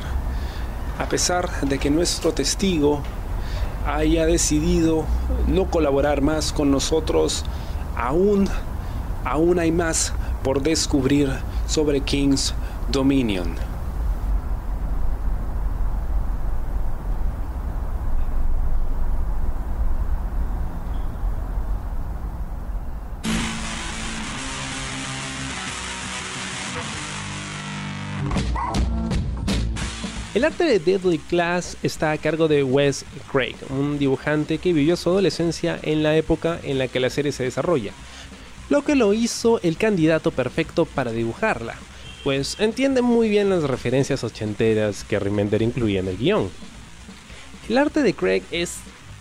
A 0.97 1.06
pesar 1.10 1.49
de 1.62 1.78
que 1.78 1.89
nuestro 1.89 2.34
testigo 2.34 3.01
haya 3.86 4.25
decidido 4.25 5.06
no 5.47 5.65
colaborar 5.69 6.21
más 6.21 6.54
con 6.54 6.71
nosotros, 6.71 7.43
aún, 7.95 8.47
aún 9.23 9.60
hay 9.60 9.71
más 9.71 10.13
por 10.43 10.62
descubrir 10.62 11.32
sobre 11.67 12.01
King's 12.01 12.54
Dominion. 12.91 13.64
El 30.45 30.51
arte 30.51 30.65
de 30.65 30.77
Deadly 30.77 31.17
Class 31.17 31.75
está 31.81 32.12
a 32.12 32.19
cargo 32.19 32.47
de 32.47 32.63
Wes 32.63 33.03
Craig, 33.31 33.55
un 33.69 33.97
dibujante 33.97 34.60
que 34.60 34.73
vivió 34.73 34.95
su 34.95 35.10
adolescencia 35.10 35.79
en 35.81 36.03
la 36.03 36.15
época 36.15 36.60
en 36.62 36.77
la 36.77 36.88
que 36.88 36.99
la 36.99 37.10
serie 37.10 37.31
se 37.31 37.41
desarrolla, 37.41 37.93
lo 38.69 38.86
que 38.86 38.93
lo 38.93 39.15
hizo 39.15 39.60
el 39.63 39.75
candidato 39.75 40.29
perfecto 40.29 40.86
para 40.86 41.12
dibujarla, 41.12 41.73
pues 42.23 42.58
entiende 42.60 43.01
muy 43.01 43.27
bien 43.27 43.49
las 43.49 43.63
referencias 43.63 44.23
ochenteras 44.23 45.03
que 45.03 45.17
Remender 45.17 45.63
incluía 45.63 46.01
en 46.01 46.10
el 46.10 46.17
guion. 46.17 46.51
El 47.67 47.79
arte 47.79 48.03
de 48.03 48.13
Craig 48.13 48.43
es 48.51 48.75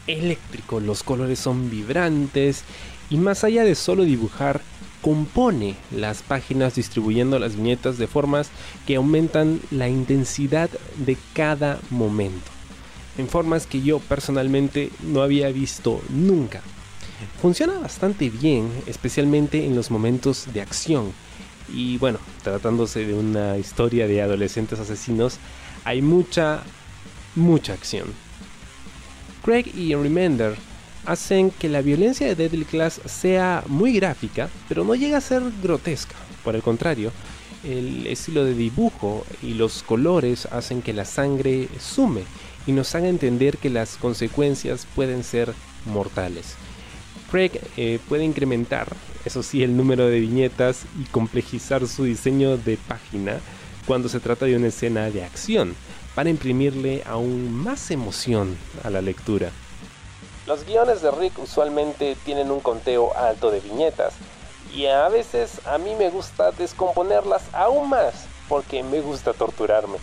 eléctrico, 0.07 0.79
los 0.79 1.03
colores 1.03 1.39
son 1.39 1.71
vibrantes 1.71 2.65
y 3.09 3.17
más 3.17 3.45
allá 3.45 3.65
de 3.65 3.77
solo 3.77 4.05
dibujar, 4.05 4.61
compone 5.05 5.77
las 5.91 6.23
páginas 6.23 6.77
distribuyendo 6.77 7.39
las 7.39 7.57
viñetas 7.57 7.99
de 7.99 8.07
formas 8.07 8.49
que 8.87 8.97
aumentan 8.97 9.61
la 9.71 9.91
intensidad 9.91 10.71
de 10.97 11.19
cada 11.35 11.79
momento. 11.91 12.51
en 13.19 13.29
formas 13.29 13.67
que 13.69 13.81
yo 13.81 14.01
personalmente 14.01 14.91
no 15.03 15.23
había 15.23 15.49
visto 15.51 16.03
nunca. 16.09 16.63
Funciona 17.41 17.79
bastante 17.79 18.29
bien, 18.29 18.69
especialmente 18.87 19.67
en 19.67 19.77
los 19.77 19.93
momentos 19.93 20.47
de 20.53 20.61
acción. 20.63 21.13
Y 21.73 21.97
bueno, 21.99 22.19
tratándose 22.43 23.07
de 23.07 23.15
una 23.15 23.57
historia 23.57 24.09
de 24.09 24.21
adolescentes 24.21 24.81
asesinos, 24.81 25.39
hay 25.85 26.03
mucha, 26.03 26.65
mucha 27.37 27.75
acción. 27.75 28.09
Craig 29.45 29.67
y 29.77 29.95
Remender 29.95 30.57
hacen 31.07 31.51
que 31.51 31.69
la 31.69 31.83
violencia 31.83 32.27
de 32.27 32.35
Deadly 32.35 32.65
Class 32.65 33.01
sea 33.05 33.65
muy 33.67 33.93
gráfica, 33.93 34.49
pero 34.69 34.85
no 34.85 34.95
llega 34.95 35.19
a 35.19 35.23
ser 35.23 35.43
grotesca. 35.63 36.15
Por 36.43 36.55
el 36.55 36.63
contrario, 36.63 37.13
el 37.65 38.07
estilo 38.07 38.45
de 38.45 38.55
dibujo 38.55 39.25
y 39.43 39.55
los 39.55 39.83
colores 39.83 40.47
hacen 40.47 40.83
que 40.83 40.93
la 40.93 41.05
sangre 41.05 41.69
sume 41.79 42.23
y 42.67 42.73
nos 42.73 42.95
haga 42.95 43.09
entender 43.09 43.59
que 43.59 43.71
las 43.71 43.97
consecuencias 43.97 44.87
pueden 44.95 45.25
ser 45.25 45.53
mortales. 45.87 46.57
Craig 47.31 47.53
eh, 47.77 47.99
puede 48.09 48.25
incrementar, 48.25 48.89
eso 49.25 49.43
sí, 49.43 49.63
el 49.63 49.77
número 49.77 50.07
de 50.07 50.21
viñetas 50.21 50.85
y 51.01 51.05
complejizar 51.05 51.87
su 51.89 52.05
diseño 52.05 52.57
de 52.57 52.77
página 52.77 53.41
cuando 53.87 54.09
se 54.09 54.21
trata 54.21 54.47
de 54.47 54.57
una 54.57 54.69
escena 54.69 55.11
de 55.11 55.25
acción, 55.25 55.75
para 56.15 56.31
imprimirle 56.31 57.03
aún 57.05 57.53
más 57.53 57.91
emoción 57.91 58.57
a 58.83 58.91
la 58.91 59.03
lectura. 59.03 59.51
Los 60.47 60.67
guiones 60.67 61.01
de 61.01 61.11
Rick 61.11 61.39
usualmente 61.39 62.17
tienen 62.25 62.51
un 62.51 62.61
conteo 62.61 63.17
alto 63.17 63.51
de 63.51 63.61
viñetas, 63.61 64.13
y 64.75 64.87
a 64.87 65.09
veces 65.09 65.65
a 65.67 65.79
mí 65.79 65.95
me 65.95 66.11
gusta 66.11 66.51
descomponerlas 66.51 67.43
aún 67.53 67.89
más 67.89 68.27
porque 68.49 68.83
me 68.83 69.01
gusta 69.01 69.33
torturarme. 69.33 69.97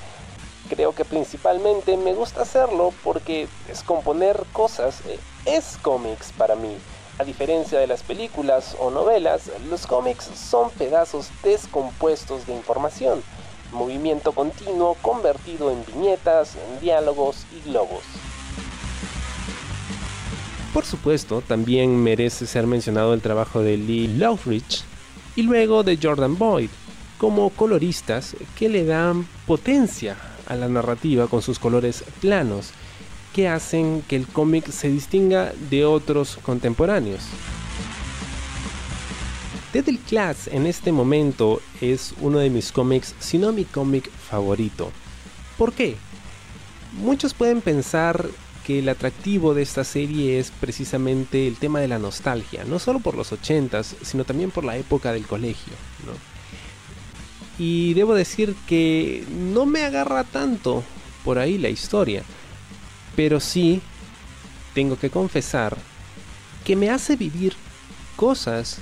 Creo 0.67 0.95
que 0.95 1.05
principalmente 1.05 1.95
me 1.95 2.15
gusta 2.15 2.41
hacerlo 2.41 2.91
porque 3.03 3.47
descomponer 3.67 4.43
cosas 4.51 5.01
eh, 5.05 5.19
es 5.45 5.77
cómics 5.81 6.31
para 6.35 6.55
mí. 6.55 6.75
A 7.19 7.23
diferencia 7.23 7.77
de 7.77 7.85
las 7.87 8.01
películas 8.01 8.75
o 8.79 8.89
novelas, 8.89 9.51
los 9.69 9.85
cómics 9.85 10.25
son 10.33 10.71
pedazos 10.71 11.29
descompuestos 11.43 12.47
de 12.47 12.53
información, 12.53 13.21
movimiento 13.71 14.31
continuo 14.31 14.95
convertido 15.03 15.69
en 15.69 15.85
viñetas, 15.85 16.55
diálogos 16.79 17.45
y 17.51 17.69
globos. 17.69 18.03
Por 20.73 20.85
supuesto, 20.85 21.41
también 21.41 22.01
merece 22.01 22.47
ser 22.47 22.65
mencionado 22.65 23.13
el 23.13 23.21
trabajo 23.21 23.61
de 23.61 23.75
Lee 23.75 24.07
Loveridge 24.07 24.83
y 25.35 25.43
luego 25.43 25.83
de 25.83 25.99
Jordan 26.01 26.37
Boyd 26.37 26.69
como 27.17 27.49
coloristas 27.49 28.35
que 28.57 28.69
le 28.69 28.85
dan 28.85 29.27
potencia 29.45 30.15
a 30.47 30.55
la 30.55 30.69
narrativa 30.69 31.27
con 31.27 31.41
sus 31.41 31.59
colores 31.59 32.03
planos 32.21 32.71
que 33.33 33.47
hacen 33.47 34.01
que 34.07 34.15
el 34.15 34.27
cómic 34.27 34.69
se 34.69 34.89
distinga 34.89 35.53
de 35.69 35.85
otros 35.85 36.37
contemporáneos. 36.41 37.21
Deadly 39.73 39.97
Class 39.99 40.47
en 40.47 40.67
este 40.67 40.91
momento 40.91 41.61
es 41.79 42.13
uno 42.19 42.39
de 42.39 42.49
mis 42.49 42.71
cómics, 42.71 43.15
si 43.19 43.37
no 43.37 43.53
mi 43.53 43.65
cómic 43.65 44.09
favorito. 44.09 44.91
¿Por 45.57 45.73
qué? 45.73 45.95
Muchos 46.93 47.33
pueden 47.33 47.61
pensar 47.61 48.25
que 48.65 48.79
el 48.79 48.89
atractivo 48.89 49.53
de 49.53 49.63
esta 49.63 49.83
serie 49.83 50.39
es 50.39 50.51
precisamente 50.51 51.47
el 51.47 51.57
tema 51.57 51.79
de 51.79 51.87
la 51.87 51.99
nostalgia, 51.99 52.63
no 52.65 52.79
solo 52.79 52.99
por 52.99 53.15
los 53.15 53.31
80s, 53.31 53.95
sino 54.01 54.23
también 54.23 54.51
por 54.51 54.63
la 54.63 54.77
época 54.77 55.11
del 55.13 55.25
colegio. 55.25 55.73
Y 57.57 57.93
debo 57.93 58.13
decir 58.13 58.55
que 58.67 59.23
no 59.29 59.65
me 59.65 59.83
agarra 59.83 60.23
tanto 60.23 60.83
por 61.23 61.39
ahí 61.39 61.57
la 61.57 61.69
historia, 61.69 62.23
pero 63.15 63.39
sí 63.39 63.81
tengo 64.73 64.97
que 64.97 65.09
confesar 65.09 65.77
que 66.63 66.75
me 66.75 66.89
hace 66.89 67.15
vivir 67.15 67.53
cosas 68.15 68.79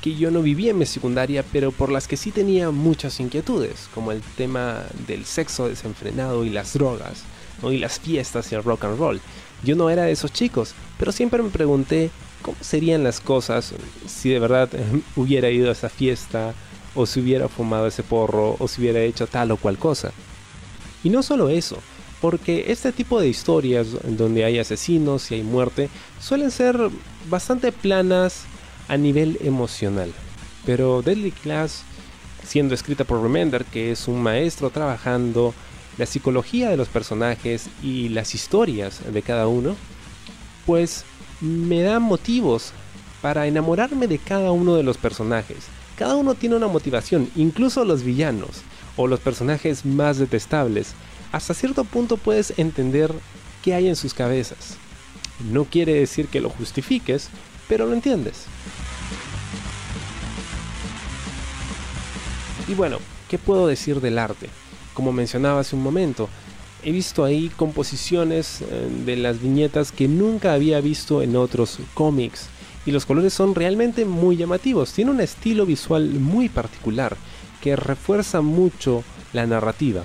que 0.00 0.14
yo 0.14 0.30
no 0.30 0.40
vivía 0.40 0.70
en 0.70 0.78
mi 0.78 0.86
secundaria, 0.86 1.44
pero 1.52 1.72
por 1.72 1.90
las 1.90 2.08
que 2.08 2.16
sí 2.16 2.30
tenía 2.30 2.70
muchas 2.70 3.20
inquietudes, 3.20 3.88
como 3.94 4.12
el 4.12 4.22
tema 4.22 4.84
del 5.06 5.26
sexo 5.26 5.68
desenfrenado 5.68 6.44
y 6.44 6.50
las 6.50 6.72
drogas 6.72 7.24
y 7.64 7.78
las 7.78 8.00
fiestas 8.00 8.50
y 8.50 8.54
el 8.54 8.64
rock 8.64 8.84
and 8.84 8.98
roll. 8.98 9.20
Yo 9.62 9.76
no 9.76 9.90
era 9.90 10.04
de 10.04 10.12
esos 10.12 10.32
chicos, 10.32 10.74
pero 10.98 11.12
siempre 11.12 11.42
me 11.42 11.50
pregunté 11.50 12.10
cómo 12.42 12.56
serían 12.60 13.04
las 13.04 13.20
cosas 13.20 13.74
si 14.06 14.30
de 14.30 14.38
verdad 14.38 14.68
hubiera 15.16 15.50
ido 15.50 15.68
a 15.68 15.72
esa 15.72 15.88
fiesta, 15.88 16.54
o 16.94 17.06
si 17.06 17.20
hubiera 17.20 17.48
fumado 17.48 17.86
ese 17.86 18.02
porro, 18.02 18.56
o 18.58 18.68
si 18.68 18.80
hubiera 18.80 19.00
hecho 19.00 19.26
tal 19.26 19.50
o 19.50 19.56
cual 19.56 19.78
cosa. 19.78 20.12
Y 21.04 21.10
no 21.10 21.22
solo 21.22 21.48
eso, 21.48 21.78
porque 22.20 22.66
este 22.68 22.92
tipo 22.92 23.20
de 23.20 23.28
historias 23.28 23.88
donde 24.04 24.44
hay 24.44 24.58
asesinos 24.58 25.30
y 25.30 25.36
hay 25.36 25.42
muerte 25.42 25.88
suelen 26.20 26.50
ser 26.50 26.76
bastante 27.28 27.72
planas 27.72 28.44
a 28.88 28.96
nivel 28.96 29.38
emocional. 29.42 30.12
Pero 30.66 31.00
Deadly 31.00 31.32
Class, 31.32 31.82
siendo 32.44 32.74
escrita 32.74 33.04
por 33.04 33.22
Remender, 33.22 33.64
que 33.64 33.92
es 33.92 34.08
un 34.08 34.22
maestro 34.22 34.70
trabajando 34.70 35.54
la 35.98 36.06
psicología 36.06 36.70
de 36.70 36.76
los 36.76 36.88
personajes 36.88 37.68
y 37.82 38.08
las 38.08 38.34
historias 38.34 39.00
de 39.12 39.22
cada 39.22 39.46
uno, 39.48 39.76
pues 40.66 41.04
me 41.40 41.82
da 41.82 41.98
motivos 41.98 42.72
para 43.22 43.46
enamorarme 43.46 44.06
de 44.06 44.18
cada 44.18 44.52
uno 44.52 44.76
de 44.76 44.82
los 44.82 44.98
personajes. 44.98 45.66
Cada 45.96 46.16
uno 46.16 46.34
tiene 46.34 46.56
una 46.56 46.68
motivación, 46.68 47.30
incluso 47.36 47.84
los 47.84 48.02
villanos 48.02 48.62
o 48.96 49.06
los 49.06 49.20
personajes 49.20 49.84
más 49.84 50.18
detestables. 50.18 50.94
Hasta 51.32 51.54
cierto 51.54 51.84
punto 51.84 52.16
puedes 52.16 52.58
entender 52.58 53.12
qué 53.62 53.74
hay 53.74 53.88
en 53.88 53.96
sus 53.96 54.14
cabezas. 54.14 54.76
No 55.50 55.64
quiere 55.64 55.94
decir 55.94 56.28
que 56.28 56.40
lo 56.40 56.50
justifiques, 56.50 57.28
pero 57.68 57.86
lo 57.86 57.92
entiendes. 57.92 58.46
Y 62.68 62.74
bueno, 62.74 62.98
¿qué 63.28 63.38
puedo 63.38 63.66
decir 63.66 64.00
del 64.00 64.18
arte? 64.18 64.48
Como 65.00 65.12
mencionaba 65.12 65.60
hace 65.60 65.76
un 65.76 65.82
momento. 65.82 66.28
He 66.82 66.92
visto 66.92 67.24
ahí 67.24 67.50
composiciones 67.56 68.60
eh, 68.60 68.86
de 69.06 69.16
las 69.16 69.40
viñetas 69.40 69.92
que 69.92 70.08
nunca 70.08 70.52
había 70.52 70.78
visto 70.82 71.22
en 71.22 71.36
otros 71.36 71.78
cómics 71.94 72.48
y 72.84 72.90
los 72.90 73.06
colores 73.06 73.32
son 73.32 73.54
realmente 73.54 74.04
muy 74.04 74.36
llamativos. 74.36 74.92
Tiene 74.92 75.10
un 75.10 75.22
estilo 75.22 75.64
visual 75.64 76.10
muy 76.20 76.50
particular 76.50 77.16
que 77.62 77.76
refuerza 77.76 78.42
mucho 78.42 79.02
la 79.32 79.46
narrativa. 79.46 80.04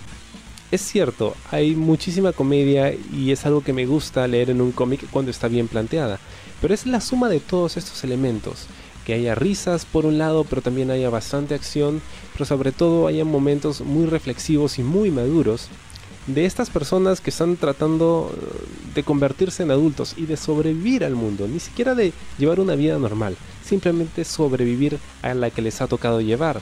Es 0.71 0.79
cierto, 0.79 1.35
hay 1.51 1.75
muchísima 1.75 2.31
comedia 2.31 2.93
y 2.93 3.31
es 3.31 3.45
algo 3.45 3.61
que 3.61 3.73
me 3.73 3.85
gusta 3.85 4.25
leer 4.29 4.49
en 4.49 4.61
un 4.61 4.71
cómic 4.71 5.05
cuando 5.11 5.29
está 5.29 5.49
bien 5.49 5.67
planteada, 5.67 6.19
pero 6.61 6.73
es 6.73 6.85
la 6.85 7.01
suma 7.01 7.27
de 7.27 7.41
todos 7.41 7.75
estos 7.75 8.01
elementos 8.05 8.67
que 9.05 9.13
haya 9.13 9.35
risas 9.35 9.85
por 9.85 10.05
un 10.05 10.17
lado, 10.17 10.43
pero 10.43 10.61
también 10.61 10.91
haya 10.91 11.09
bastante 11.09 11.53
acción, 11.53 12.01
pero 12.33 12.45
sobre 12.45 12.71
todo 12.71 13.07
haya 13.07 13.23
momentos 13.23 13.81
muy 13.81 14.05
reflexivos 14.07 14.79
y 14.79 14.83
muy 14.83 15.11
maduros 15.11 15.69
de 16.27 16.45
estas 16.45 16.71
personas 16.71 17.21
que 17.21 17.29
están 17.29 17.55
tratando 17.55 18.33
eh, 18.33 18.95
de 18.95 19.03
convertirse 19.03 19.61
en 19.61 19.69
adultos 19.69 20.15
y 20.17 20.25
de 20.25 20.37
sobrevivir 20.37 21.03
al 21.03 21.13
mundo, 21.13 21.47
ni 21.47 21.59
siquiera 21.59 21.93
de 21.93 22.13
llevar 22.39 22.59
una 22.59 22.75
vida 22.75 22.97
normal, 22.97 23.37
simplemente 23.63 24.25
sobrevivir 24.25 24.97
a 25.21 25.35
la 25.35 25.51
que 25.51 25.61
les 25.61 25.81
ha 25.81 25.87
tocado 25.87 26.21
llevar. 26.21 26.61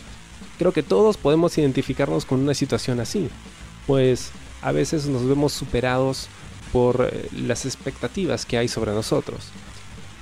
Creo 0.59 0.73
que 0.73 0.83
todos 0.83 1.15
podemos 1.15 1.57
identificarnos 1.57 2.25
con 2.25 2.41
una 2.41 2.53
situación 2.53 2.99
así, 2.99 3.29
pues 3.87 4.31
a 4.61 4.73
veces 4.73 5.05
nos 5.05 5.25
vemos 5.25 5.53
superados 5.53 6.27
por 6.73 7.09
eh, 7.09 7.29
las 7.31 7.65
expectativas 7.65 8.45
que 8.45 8.57
hay 8.57 8.67
sobre 8.67 8.91
nosotros 8.91 9.45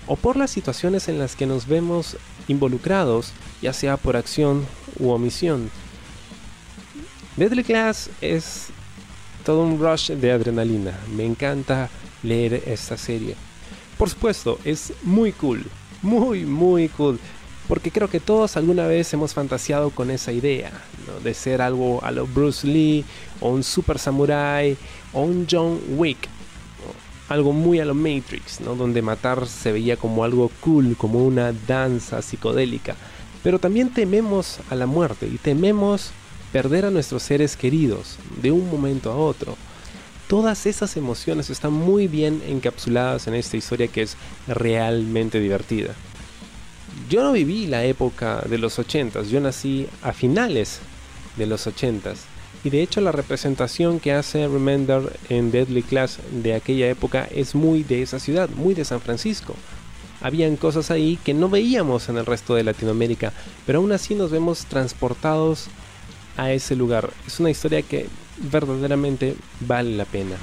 o 0.08 0.16
por 0.16 0.36
las 0.36 0.52
situaciones 0.52 1.08
en 1.08 1.20
las 1.20 1.36
que 1.36 1.46
nos 1.46 1.68
vemos 1.68 2.18
involucrados, 2.48 3.34
ya 3.62 3.74
sea 3.74 3.98
por 3.98 4.18
acción 4.18 4.66
u 5.00 5.10
omisión. 5.10 5.70
Deadly 7.38 7.64
Class 7.64 8.10
es 8.20 8.68
todo 9.46 9.64
un 9.64 9.80
rush 9.80 10.12
de 10.12 10.32
adrenalina. 10.32 11.00
Me 11.16 11.26
encanta 11.26 11.90
leer 12.24 12.64
esta 12.66 12.98
serie. 12.98 13.36
Por 13.98 14.10
supuesto, 14.10 14.60
es 14.64 14.94
muy 15.04 15.32
cool, 15.32 15.64
muy, 16.02 16.46
muy 16.46 16.90
cool. 16.90 17.20
Porque 17.68 17.92
creo 17.92 18.10
que 18.10 18.20
todos 18.20 18.58
alguna 18.58 18.88
vez 18.88 19.14
hemos 19.14 19.34
fantaseado 19.34 19.92
con 19.92 20.12
esa 20.12 20.34
idea, 20.34 20.72
de 21.24 21.34
ser 21.34 21.62
algo 21.62 22.04
a 22.04 22.12
lo 22.12 22.28
Bruce 22.28 22.68
Lee, 22.68 23.06
o 23.40 23.50
un 23.50 23.64
super 23.64 23.98
samurai, 23.98 24.76
o 25.14 25.22
un 25.22 25.48
John 25.50 25.80
Wick 25.90 26.28
algo 27.32 27.54
muy 27.54 27.80
a 27.80 27.86
lo 27.86 27.94
Matrix, 27.94 28.62
¿no? 28.62 28.76
donde 28.76 29.02
matar 29.02 29.48
se 29.48 29.72
veía 29.72 29.98
como 29.98 30.24
algo 30.24 30.52
cool, 30.60 30.96
como 30.98 31.24
una 31.24 31.54
danza 31.68 32.22
psicodélica. 32.22 32.96
Pero 33.44 33.60
también 33.60 33.90
tememos 33.90 34.60
a 34.70 34.76
la 34.76 34.86
muerte 34.86 35.28
y 35.28 35.38
tememos 35.38 36.12
perder 36.52 36.86
a 36.86 36.92
nuestros 36.92 37.24
seres 37.24 37.56
queridos 37.56 38.18
de 38.42 38.52
un 38.52 38.70
momento 38.70 39.12
a 39.12 39.16
otro. 39.16 39.56
Todas 40.28 40.66
esas 40.66 40.96
emociones 40.98 41.50
están 41.50 41.74
muy 41.74 42.08
bien 42.08 42.42
encapsuladas 42.48 43.28
en 43.28 43.36
esta 43.36 43.58
historia 43.58 43.88
que 43.88 44.04
es 44.04 44.16
realmente 44.48 45.40
divertida. 45.40 45.94
Yo 47.10 47.24
no 47.24 47.32
viví 47.32 47.68
la 47.68 47.84
época 47.84 48.42
de 48.48 48.58
los 48.58 48.78
80s, 48.80 49.28
yo 49.30 49.40
nací 49.42 49.88
a 50.02 50.14
finales 50.14 50.80
de 51.38 51.46
los 51.46 51.68
80s 51.68 52.31
Y 52.64 52.70
de 52.70 52.84
hecho 52.84 53.02
la 53.02 53.12
representación 53.12 54.00
que 54.00 54.14
hace 54.14 54.48
Remender 54.48 55.20
en 55.30 55.52
Deadly 55.52 55.82
Class 55.82 56.20
de 56.32 56.54
aquella 56.54 56.90
época 56.90 57.28
es 57.32 57.56
muy 57.56 57.84
de 57.84 58.04
esa 58.04 58.20
ciudad, 58.20 58.50
muy 58.50 58.76
de 58.76 58.86
San 58.86 59.02
Francisco. 59.02 59.56
Habían 60.22 60.56
cosas 60.56 60.92
ahí 60.92 61.18
que 61.24 61.34
no 61.34 61.50
veíamos 61.50 62.08
en 62.10 62.18
el 62.18 62.26
resto 62.28 62.54
de 62.54 62.64
Latinoamérica, 62.64 63.34
pero 63.66 63.80
aún 63.80 63.92
así 63.92 64.14
nos 64.14 64.30
vemos 64.30 64.66
transportados 64.66 65.68
a 66.38 66.52
ese 66.52 66.76
lugar. 66.76 67.10
Es 67.26 67.40
una 67.40 67.50
historia 67.50 67.82
que 67.82 68.08
verdaderamente 68.38 69.36
vale 69.62 69.96
la 69.98 70.06
pena. 70.06 70.36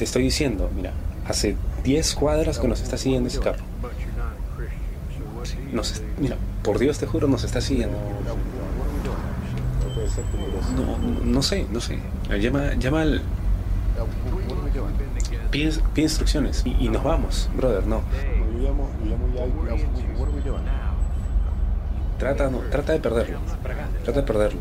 Te 0.00 0.04
estoy 0.04 0.22
diciendo, 0.22 0.70
mira, 0.74 0.92
hace 1.28 1.56
10 1.84 2.14
cuadras 2.14 2.58
que 2.58 2.66
nos 2.66 2.80
está 2.80 2.96
siguiendo 2.96 3.28
ese 3.28 3.38
carro. 3.38 3.62
Mira, 6.18 6.38
por 6.62 6.78
Dios 6.78 6.98
te 6.98 7.04
juro, 7.04 7.28
nos 7.28 7.44
está 7.44 7.60
siguiendo. 7.60 7.98
No, 10.74 10.96
no 11.22 11.42
sé, 11.42 11.66
no 11.70 11.82
sé. 11.82 11.98
Llama, 12.30 12.72
llama 12.76 13.02
al... 13.02 13.20
Pide, 15.50 15.74
pide 15.92 16.04
instrucciones 16.04 16.62
y, 16.64 16.74
y, 16.80 16.88
nos 16.88 17.04
vamos, 17.04 17.50
brother, 17.54 17.86
no. 17.86 18.00
Trata, 22.18 22.48
no, 22.48 22.60
trata 22.70 22.92
de 22.94 23.00
perderlo. 23.00 23.38
Trata 24.02 24.20
de 24.22 24.26
perderlo. 24.26 24.60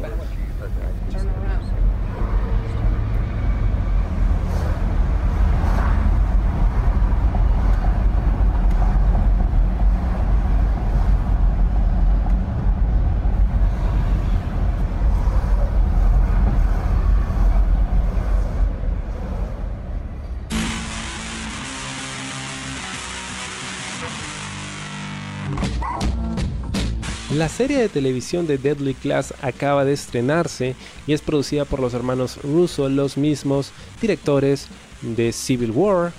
La 27.35 27.47
serie 27.47 27.77
de 27.77 27.89
televisión 27.89 28.47
de 28.47 28.57
Deadly 28.57 28.95
Class 28.95 29.35
acaba 29.43 29.85
de 29.85 29.93
estrenarse 29.93 30.75
y 31.05 31.13
es 31.13 31.21
producida 31.21 31.63
por 31.63 31.79
los 31.79 31.93
hermanos 31.93 32.39
Russo, 32.41 32.89
los 32.89 33.17
mismos 33.17 33.71
directores 34.01 34.65
de 35.03 35.31
Civil 35.31 35.69
War, 35.69 36.11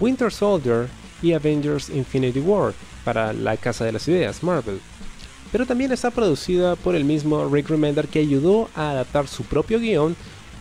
Winter 0.00 0.32
Soldier 0.32 0.88
y 1.22 1.32
Avengers 1.32 1.90
Infinity 1.90 2.40
War 2.40 2.74
para 3.04 3.32
la 3.32 3.56
Casa 3.56 3.84
de 3.84 3.92
las 3.92 4.08
Ideas, 4.08 4.42
Marvel. 4.42 4.80
Pero 5.52 5.64
también 5.64 5.92
está 5.92 6.10
producida 6.10 6.74
por 6.74 6.96
el 6.96 7.04
mismo 7.04 7.48
Rick 7.48 7.68
Remender 7.68 8.08
que 8.08 8.18
ayudó 8.18 8.68
a 8.74 8.90
adaptar 8.90 9.28
su 9.28 9.44
propio 9.44 9.78
guion 9.78 10.16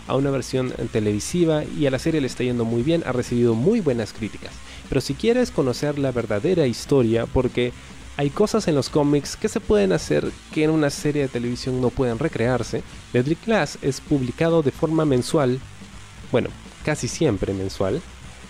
a 0.07 0.15
una 0.15 0.29
versión 0.29 0.73
televisiva 0.91 1.63
y 1.63 1.88
a 1.88 1.91
la 1.91 1.97
serie 1.97 2.21
le 2.21 2.27
está 2.27 2.43
yendo 2.43 2.65
muy 2.65 2.83
bien, 2.83 3.03
ha 3.07 3.13
recibido 3.13 3.55
muy 3.55 3.79
buenas 3.79 4.13
críticas. 4.13 4.51
Pero 4.89 5.01
si 5.01 5.15
quieres 5.15 5.49
conocer 5.49 5.97
la 5.97 6.12
verdadera 6.12 6.67
historia, 6.67 7.25
porque 7.25 7.73
hay 8.17 8.32
cosas 8.32 8.67
en 8.67 8.73
los 8.73 8.89
cómics 8.89 9.36
que 9.36 9.47
se 9.47 9.60
pueden 9.60 9.93
hacer 9.93 10.32
que 10.51 10.63
en 10.63 10.71
una 10.71 10.89
serie 10.89 11.21
de 11.21 11.27
televisión 11.27 11.80
no 11.80 11.91
pueden 11.91 12.17
recrearse. 12.17 12.82
Deadly 13.13 13.36
Class 13.36 13.77
es 13.84 14.01
publicado 14.01 14.63
de 14.63 14.71
forma 14.71 15.06
mensual, 15.06 15.60
bueno, 16.32 16.49
casi 16.84 17.08
siempre 17.08 17.53
mensual, 17.53 18.01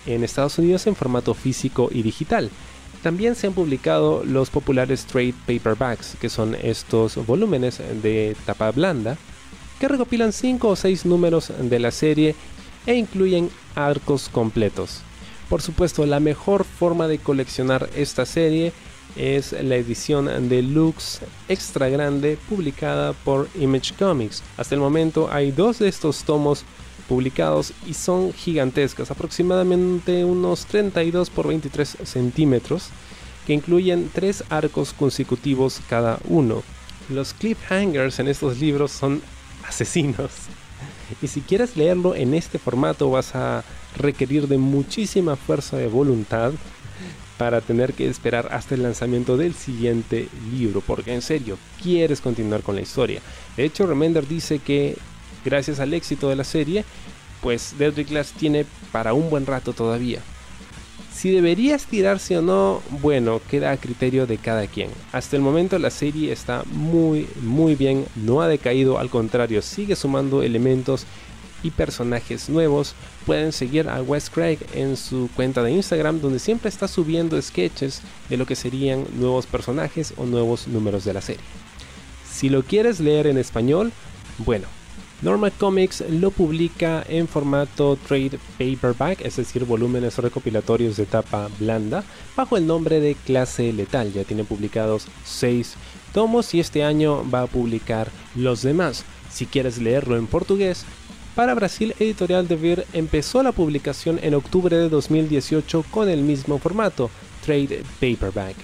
en 0.06 0.24
Estados 0.24 0.58
Unidos 0.58 0.86
en 0.86 0.96
formato 0.96 1.34
físico 1.34 1.90
y 1.92 2.02
digital. 2.02 2.50
También 3.02 3.34
se 3.34 3.46
han 3.46 3.52
publicado 3.52 4.24
los 4.24 4.48
populares 4.48 5.04
trade 5.04 5.34
paperbacks, 5.46 6.16
que 6.18 6.30
son 6.30 6.56
estos 6.62 7.14
volúmenes 7.26 7.78
de 8.02 8.34
tapa 8.46 8.70
blanda, 8.72 9.18
que 9.78 9.86
recopilan 9.86 10.32
5 10.32 10.66
o 10.66 10.76
6 10.76 11.04
números 11.04 11.52
de 11.60 11.78
la 11.78 11.90
serie 11.90 12.34
e 12.86 12.94
incluyen 12.94 13.50
arcos 13.74 14.30
completos. 14.30 15.02
Por 15.50 15.60
supuesto, 15.60 16.06
la 16.06 16.20
mejor 16.20 16.64
forma 16.64 17.06
de 17.06 17.18
coleccionar 17.18 17.88
esta 17.94 18.24
serie 18.24 18.72
es 19.16 19.52
la 19.52 19.76
edición 19.76 20.48
deluxe 20.48 21.20
extra 21.48 21.88
grande 21.88 22.38
publicada 22.48 23.12
por 23.12 23.48
Image 23.58 23.94
Comics. 23.98 24.42
Hasta 24.56 24.74
el 24.74 24.80
momento 24.80 25.28
hay 25.30 25.50
dos 25.50 25.78
de 25.78 25.88
estos 25.88 26.24
tomos 26.24 26.64
publicados 27.08 27.72
y 27.86 27.94
son 27.94 28.32
gigantescas, 28.32 29.10
aproximadamente 29.10 30.24
unos 30.24 30.66
32 30.66 31.30
por 31.30 31.48
23 31.48 31.98
centímetros, 32.04 32.88
que 33.46 33.54
incluyen 33.54 34.10
tres 34.12 34.44
arcos 34.50 34.92
consecutivos 34.92 35.80
cada 35.88 36.18
uno. 36.28 36.62
Los 37.08 37.32
cliffhangers 37.32 38.18
en 38.18 38.28
estos 38.28 38.58
libros 38.60 38.92
son 38.92 39.22
asesinos. 39.66 40.30
Y 41.22 41.26
si 41.26 41.40
quieres 41.40 41.76
leerlo 41.76 42.14
en 42.14 42.34
este 42.34 42.58
formato 42.58 43.10
vas 43.10 43.34
a 43.34 43.64
requerir 43.96 44.46
de 44.46 44.58
muchísima 44.58 45.36
fuerza 45.36 45.78
de 45.78 45.88
voluntad 45.88 46.52
para 47.38 47.60
tener 47.60 47.94
que 47.94 48.08
esperar 48.08 48.48
hasta 48.52 48.74
el 48.74 48.82
lanzamiento 48.82 49.36
del 49.36 49.54
siguiente 49.54 50.28
libro, 50.52 50.82
porque 50.84 51.14
en 51.14 51.22
serio, 51.22 51.56
quieres 51.80 52.20
continuar 52.20 52.62
con 52.62 52.74
la 52.74 52.82
historia. 52.82 53.20
De 53.56 53.64
hecho, 53.64 53.86
Remender 53.86 54.26
dice 54.26 54.58
que 54.58 54.96
gracias 55.44 55.80
al 55.80 55.94
éxito 55.94 56.28
de 56.28 56.36
la 56.36 56.44
serie, 56.44 56.84
pues 57.40 57.76
Deadly 57.78 58.04
Class 58.04 58.32
tiene 58.32 58.66
para 58.90 59.14
un 59.14 59.30
buen 59.30 59.46
rato 59.46 59.72
todavía. 59.72 60.20
Si 61.14 61.30
debería 61.30 61.74
estirarse 61.74 62.38
o 62.38 62.42
no, 62.42 62.80
bueno, 63.02 63.40
queda 63.50 63.72
a 63.72 63.76
criterio 63.76 64.26
de 64.26 64.38
cada 64.38 64.66
quien. 64.68 64.90
Hasta 65.12 65.34
el 65.34 65.42
momento 65.42 65.78
la 65.78 65.90
serie 65.90 66.32
está 66.32 66.62
muy, 66.70 67.26
muy 67.42 67.74
bien, 67.74 68.06
no 68.14 68.40
ha 68.40 68.46
decaído, 68.46 68.98
al 68.98 69.10
contrario, 69.10 69.62
sigue 69.62 69.96
sumando 69.96 70.42
elementos 70.42 71.06
y 71.62 71.70
personajes 71.70 72.48
nuevos, 72.48 72.94
pueden 73.26 73.52
seguir 73.52 73.88
a 73.88 74.02
Wes 74.02 74.30
Craig 74.30 74.58
en 74.74 74.96
su 74.96 75.28
cuenta 75.34 75.62
de 75.62 75.72
Instagram 75.72 76.20
donde 76.20 76.38
siempre 76.38 76.68
está 76.68 76.88
subiendo 76.88 77.40
sketches 77.40 78.02
de 78.28 78.36
lo 78.36 78.46
que 78.46 78.56
serían 78.56 79.04
nuevos 79.14 79.46
personajes 79.46 80.14
o 80.16 80.24
nuevos 80.24 80.68
números 80.68 81.04
de 81.04 81.14
la 81.14 81.20
serie. 81.20 81.44
Si 82.30 82.48
lo 82.48 82.62
quieres 82.62 83.00
leer 83.00 83.26
en 83.26 83.38
español, 83.38 83.92
bueno, 84.38 84.68
Norma 85.20 85.50
Comics 85.50 86.04
lo 86.08 86.30
publica 86.30 87.04
en 87.08 87.26
formato 87.26 87.98
trade 88.06 88.38
paperback, 88.56 89.20
es 89.22 89.34
decir, 89.34 89.64
volúmenes 89.64 90.16
recopilatorios 90.18 90.96
de 90.96 91.06
tapa 91.06 91.48
blanda, 91.58 92.04
bajo 92.36 92.56
el 92.56 92.68
nombre 92.68 93.00
de 93.00 93.16
Clase 93.16 93.72
Letal. 93.72 94.12
Ya 94.12 94.22
tiene 94.22 94.44
publicados 94.44 95.08
6 95.24 95.74
tomos 96.12 96.54
y 96.54 96.60
este 96.60 96.84
año 96.84 97.28
va 97.28 97.42
a 97.42 97.46
publicar 97.48 98.08
los 98.36 98.62
demás. 98.62 99.04
Si 99.28 99.46
quieres 99.46 99.78
leerlo 99.78 100.16
en 100.16 100.28
portugués, 100.28 100.84
para 101.38 101.54
Brasil, 101.54 101.94
Editorial 102.00 102.48
de 102.48 102.56
Vir 102.56 102.84
empezó 102.92 103.44
la 103.44 103.52
publicación 103.52 104.18
en 104.24 104.34
octubre 104.34 104.76
de 104.76 104.88
2018 104.88 105.84
con 105.88 106.08
el 106.08 106.22
mismo 106.22 106.58
formato, 106.58 107.10
Trade 107.46 107.84
Paperback. 108.00 108.56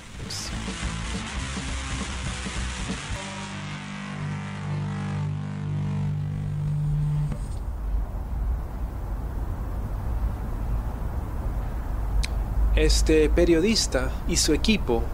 Este 12.75 13.29
periodista 13.29 14.11
y 14.27 14.35
su 14.35 14.53
equipo 14.53 15.05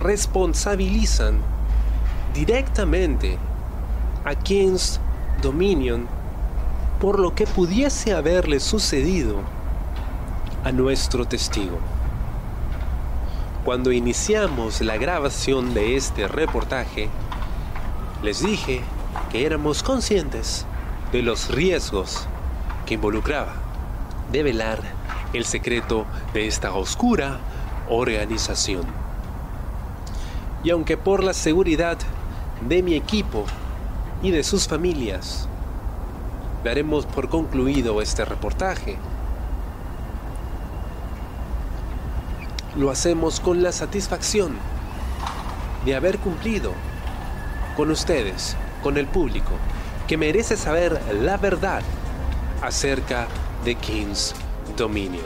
responsabilizan 0.00 1.40
directamente 2.32 3.36
a 4.24 4.36
King's 4.36 5.00
Dominion 5.42 6.19
por 7.00 7.18
lo 7.18 7.34
que 7.34 7.46
pudiese 7.46 8.12
haberle 8.12 8.60
sucedido 8.60 9.36
a 10.64 10.70
nuestro 10.70 11.24
testigo. 11.24 11.78
Cuando 13.64 13.90
iniciamos 13.90 14.82
la 14.82 14.98
grabación 14.98 15.72
de 15.72 15.96
este 15.96 16.28
reportaje, 16.28 17.08
les 18.22 18.44
dije 18.44 18.82
que 19.32 19.46
éramos 19.46 19.82
conscientes 19.82 20.66
de 21.10 21.22
los 21.22 21.48
riesgos 21.48 22.26
que 22.84 22.94
involucraba 22.94 23.54
develar 24.30 24.78
el 25.32 25.46
secreto 25.46 26.04
de 26.34 26.46
esta 26.46 26.74
oscura 26.74 27.40
organización. 27.88 28.84
Y 30.62 30.68
aunque 30.68 30.98
por 30.98 31.24
la 31.24 31.32
seguridad 31.32 31.96
de 32.68 32.82
mi 32.82 32.94
equipo 32.94 33.46
y 34.22 34.32
de 34.32 34.44
sus 34.44 34.68
familias 34.68 35.48
daremos 36.64 37.06
por 37.06 37.28
concluido 37.28 38.02
este 38.02 38.24
reportaje. 38.24 38.96
Lo 42.76 42.90
hacemos 42.90 43.40
con 43.40 43.62
la 43.62 43.72
satisfacción 43.72 44.56
de 45.84 45.96
haber 45.96 46.18
cumplido 46.18 46.72
con 47.76 47.90
ustedes, 47.90 48.56
con 48.82 48.96
el 48.96 49.06
público, 49.06 49.52
que 50.06 50.16
merece 50.16 50.56
saber 50.56 51.00
la 51.20 51.36
verdad 51.36 51.82
acerca 52.62 53.26
de 53.64 53.74
King's 53.76 54.34
Dominion. 54.76 55.24